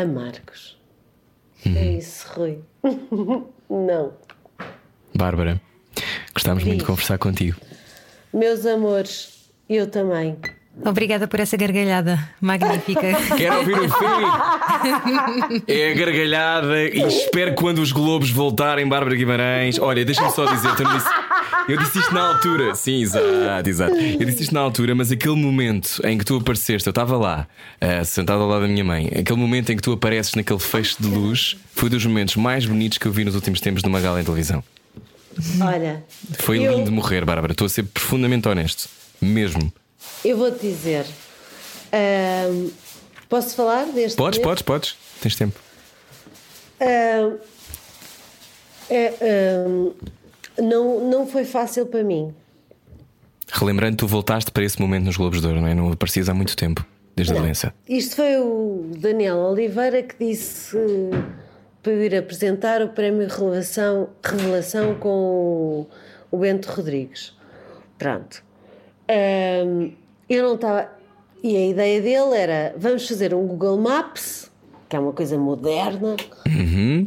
[0.01, 0.77] Amargos.
[1.65, 2.59] É isso, Rui.
[3.69, 4.13] não.
[5.15, 5.59] Bárbara,
[6.33, 7.57] gostámos muito de conversar contigo.
[8.33, 10.37] Meus amores, eu também.
[10.85, 13.01] Obrigada por essa gargalhada magnífica.
[13.35, 15.63] Quero ouvir o fim!
[15.67, 19.79] É a gargalhada e espero que quando os Globos voltarem, Bárbara Guimarães.
[19.79, 21.09] Olha, deixa-me só dizer, eu, não disse,
[21.67, 22.75] eu disse isto na altura.
[22.75, 23.95] Sim, exato, exato.
[23.95, 27.47] Eu disse isto na altura, mas aquele momento em que tu apareceste, eu estava lá,
[27.81, 30.95] eh, sentado ao lado da minha mãe, aquele momento em que tu apareces naquele feixe
[30.99, 33.99] de luz, foi dos momentos mais bonitos que eu vi nos últimos tempos de uma
[33.99, 34.63] gala em televisão.
[35.61, 36.03] Olha,
[36.39, 37.51] Foi eu, lindo morrer, Bárbara.
[37.53, 38.89] Estou a ser profundamente honesto.
[39.21, 39.71] Mesmo.
[40.25, 41.05] eu vou-te dizer.
[42.51, 42.71] hum,
[43.29, 44.63] posso falar deste Podes, momento?
[44.63, 44.95] podes, podes.
[45.21, 45.59] Tens tempo.
[46.79, 47.31] Ah,
[48.89, 49.13] é,
[50.59, 52.33] não, não foi fácil para mim.
[53.51, 55.73] Relembrando, tu voltaste para esse momento nos Globos de Ouro, não é?
[55.73, 56.85] Não aparecias há muito tempo,
[57.15, 57.43] desde a Não.
[57.43, 57.73] doença.
[57.87, 60.77] Isto foi o Daniel Oliveira que disse
[61.81, 65.87] para eu ir apresentar o prémio Revelação, Revelação com
[66.29, 67.33] o, Bento Rodrigues.
[67.97, 68.43] Pronto.
[69.09, 69.91] Ahm,
[70.29, 70.89] eu não estava.
[71.41, 74.51] E a ideia dele era: vamos fazer um Google Maps,
[74.87, 76.15] que é uma coisa moderna,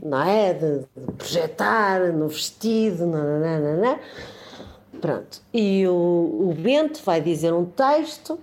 [0.03, 0.53] não é?
[0.53, 3.99] De, de projetar no vestido, nananana.
[5.01, 5.43] Pronto.
[5.53, 8.39] E o, o Bento vai dizer um texto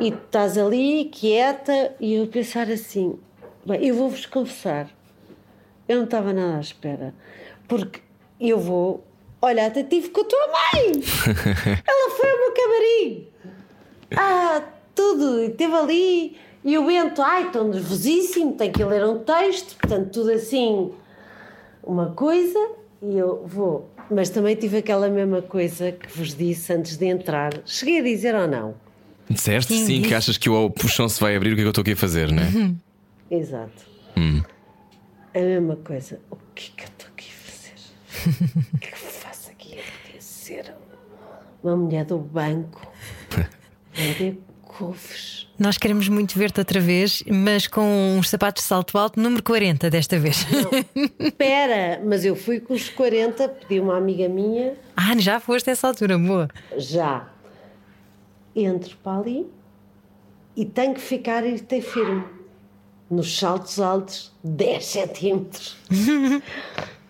[0.00, 3.18] e tu estás ali, quieta, e eu pensar assim:
[3.64, 4.88] bem, eu vou-vos confessar,
[5.88, 7.14] eu não estava nada à espera,
[7.68, 8.00] porque
[8.40, 9.04] eu vou.
[9.40, 10.92] Olha, até tive com a tua mãe!
[11.86, 13.28] Ela foi ao meu camarim!
[14.16, 14.62] Ah,
[14.94, 19.76] tudo, e esteve ali, e o Bento, ai, tão nervosíssimo, tem que ler um texto,
[19.76, 20.92] portanto, tudo assim,
[21.82, 22.58] uma coisa,
[23.02, 23.90] e eu vou.
[24.10, 27.52] Mas também tive aquela mesma coisa que vos disse antes de entrar.
[27.64, 28.74] Cheguei a dizer ou não?
[29.28, 31.66] Disseste Sim, sim, que achas que o puxão se vai abrir, o que é que
[31.66, 33.34] eu estou aqui a fazer, não é?
[33.34, 33.86] Exato.
[34.16, 34.42] Hum.
[35.34, 36.20] A mesma coisa.
[36.30, 38.74] O que é que eu estou aqui a fazer?
[38.74, 39.78] O que é que eu faço aqui?
[40.04, 40.74] Podia ser
[41.62, 42.86] uma mulher do banco.
[43.94, 45.41] Vender couves.
[45.62, 49.88] Nós queremos muito ver-te outra vez, mas com uns sapatos de salto alto, número 40
[49.88, 50.44] desta vez.
[51.20, 55.72] Espera, mas eu fui com os 40, pedi uma amiga minha, ah, já foste a
[55.72, 56.48] essa altura, boa.
[56.76, 57.28] já.
[58.56, 59.46] Entro para ali
[60.56, 62.24] e tenho que ficar e ter firme.
[63.08, 65.76] Nos saltos altos, 10 centímetros.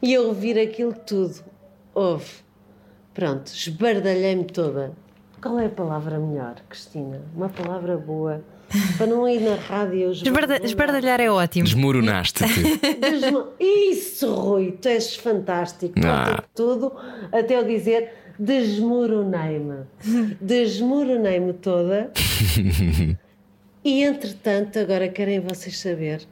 [0.02, 1.42] e eu ouvir aquilo tudo.
[1.94, 2.30] Houve.
[3.14, 4.92] Pronto, esbardalhei-me toda.
[5.42, 7.20] Qual é a palavra melhor, Cristina?
[7.34, 8.42] Uma palavra boa.
[8.96, 10.12] Para não ir na rádio.
[10.12, 11.64] Esbarda- Esbardalhar é ótimo.
[11.64, 12.78] Desmoronaste-te.
[13.00, 15.94] Desmo- Isso, Rui, tu és fantástico.
[16.06, 16.42] Ah.
[16.54, 16.92] Tudo
[17.32, 19.84] até eu dizer desmoronei-me.
[20.40, 22.10] Desmoronei-me toda.
[23.84, 26.22] e entretanto, agora querem vocês saber,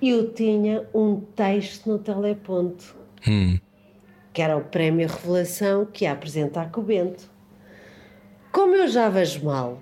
[0.00, 2.94] eu tinha um texto no teleponto,
[4.32, 7.37] que era o Prémio Revelação que ia apresentar com o Bento.
[8.52, 9.80] Como eu já vejo mal,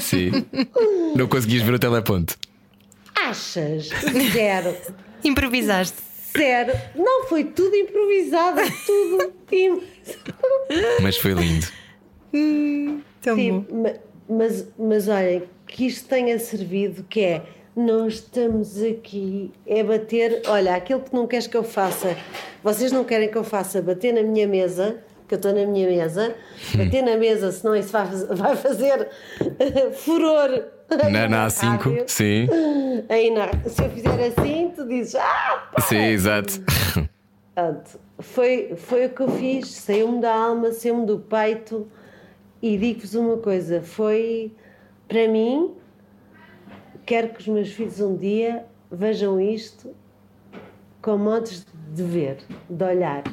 [0.00, 0.30] Sim.
[1.16, 2.36] Não conseguias ver o teleponto.
[3.16, 3.88] achas?
[4.32, 4.76] Zero.
[5.24, 5.96] Improvisaste.
[6.36, 6.72] Zero.
[6.94, 9.32] Não, foi tudo improvisado, tudo.
[11.02, 11.66] Mas foi lindo.
[13.22, 13.92] Tão Sim, bom.
[14.28, 17.42] mas, mas olhem, que isto tenha servido, que é,
[17.74, 22.16] nós estamos aqui, é bater, olha, aquilo que não queres que eu faça,
[22.62, 25.86] vocês não querem que eu faça, bater na minha mesa, que eu estou na minha
[25.86, 26.34] mesa,
[26.74, 29.08] bater na mesa, senão isso vai, vai fazer
[29.92, 30.64] furor.
[31.12, 32.04] Na, na A5, rádio.
[32.06, 32.48] sim.
[33.10, 35.82] Aí na, se eu fizer assim, tu dizes, ah, pá!
[35.82, 36.62] Sim, exato.
[37.54, 41.86] Pronto, foi, foi o que eu fiz, saiu-me da alma, saiu-me do peito
[42.62, 44.52] e digo-vos uma coisa: foi
[45.06, 45.74] para mim,
[47.04, 49.94] quero que os meus filhos um dia vejam isto
[51.02, 52.38] com modos de ver,
[52.68, 53.24] de olhar.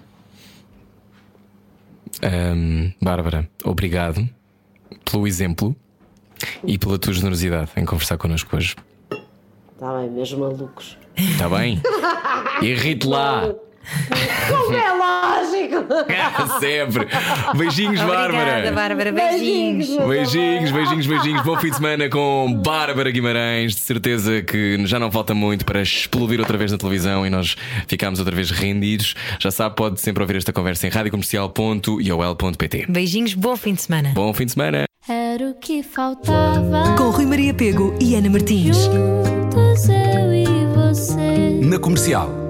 [2.22, 4.28] Ahm, Bárbara, obrigado
[5.10, 5.76] pelo exemplo
[6.64, 8.76] e pela tua generosidade em conversar connosco hoje.
[9.74, 10.98] Está bem, meus malucos.
[11.16, 11.82] Está bem?
[12.62, 13.54] Irrite lá!
[14.50, 15.86] Como é lógico!
[16.60, 17.08] Sempre!
[17.56, 18.72] Beijinhos, Obrigada, Bárbara!
[18.72, 19.12] Bárbara.
[19.12, 19.88] Beijinhos.
[20.08, 21.42] Beijinhos, beijinhos, beijinhos.
[21.44, 23.76] Bom fim de semana com Bárbara Guimarães.
[23.76, 27.56] De certeza que já não falta muito para explodir outra vez na televisão e nós
[27.88, 29.16] ficamos outra vez rendidos.
[29.40, 32.86] Já sabe, pode sempre ouvir esta conversa em radiocomercial.iol.pt.
[32.90, 34.12] Beijinhos, bom fim de semana.
[34.14, 34.86] Bom fim de semana!
[35.08, 36.96] Era o que faltava.
[36.98, 38.78] Com Rui Maria Pego e Ana Martins.
[38.86, 41.60] Juntos eu e você.
[41.62, 42.45] Na comercial.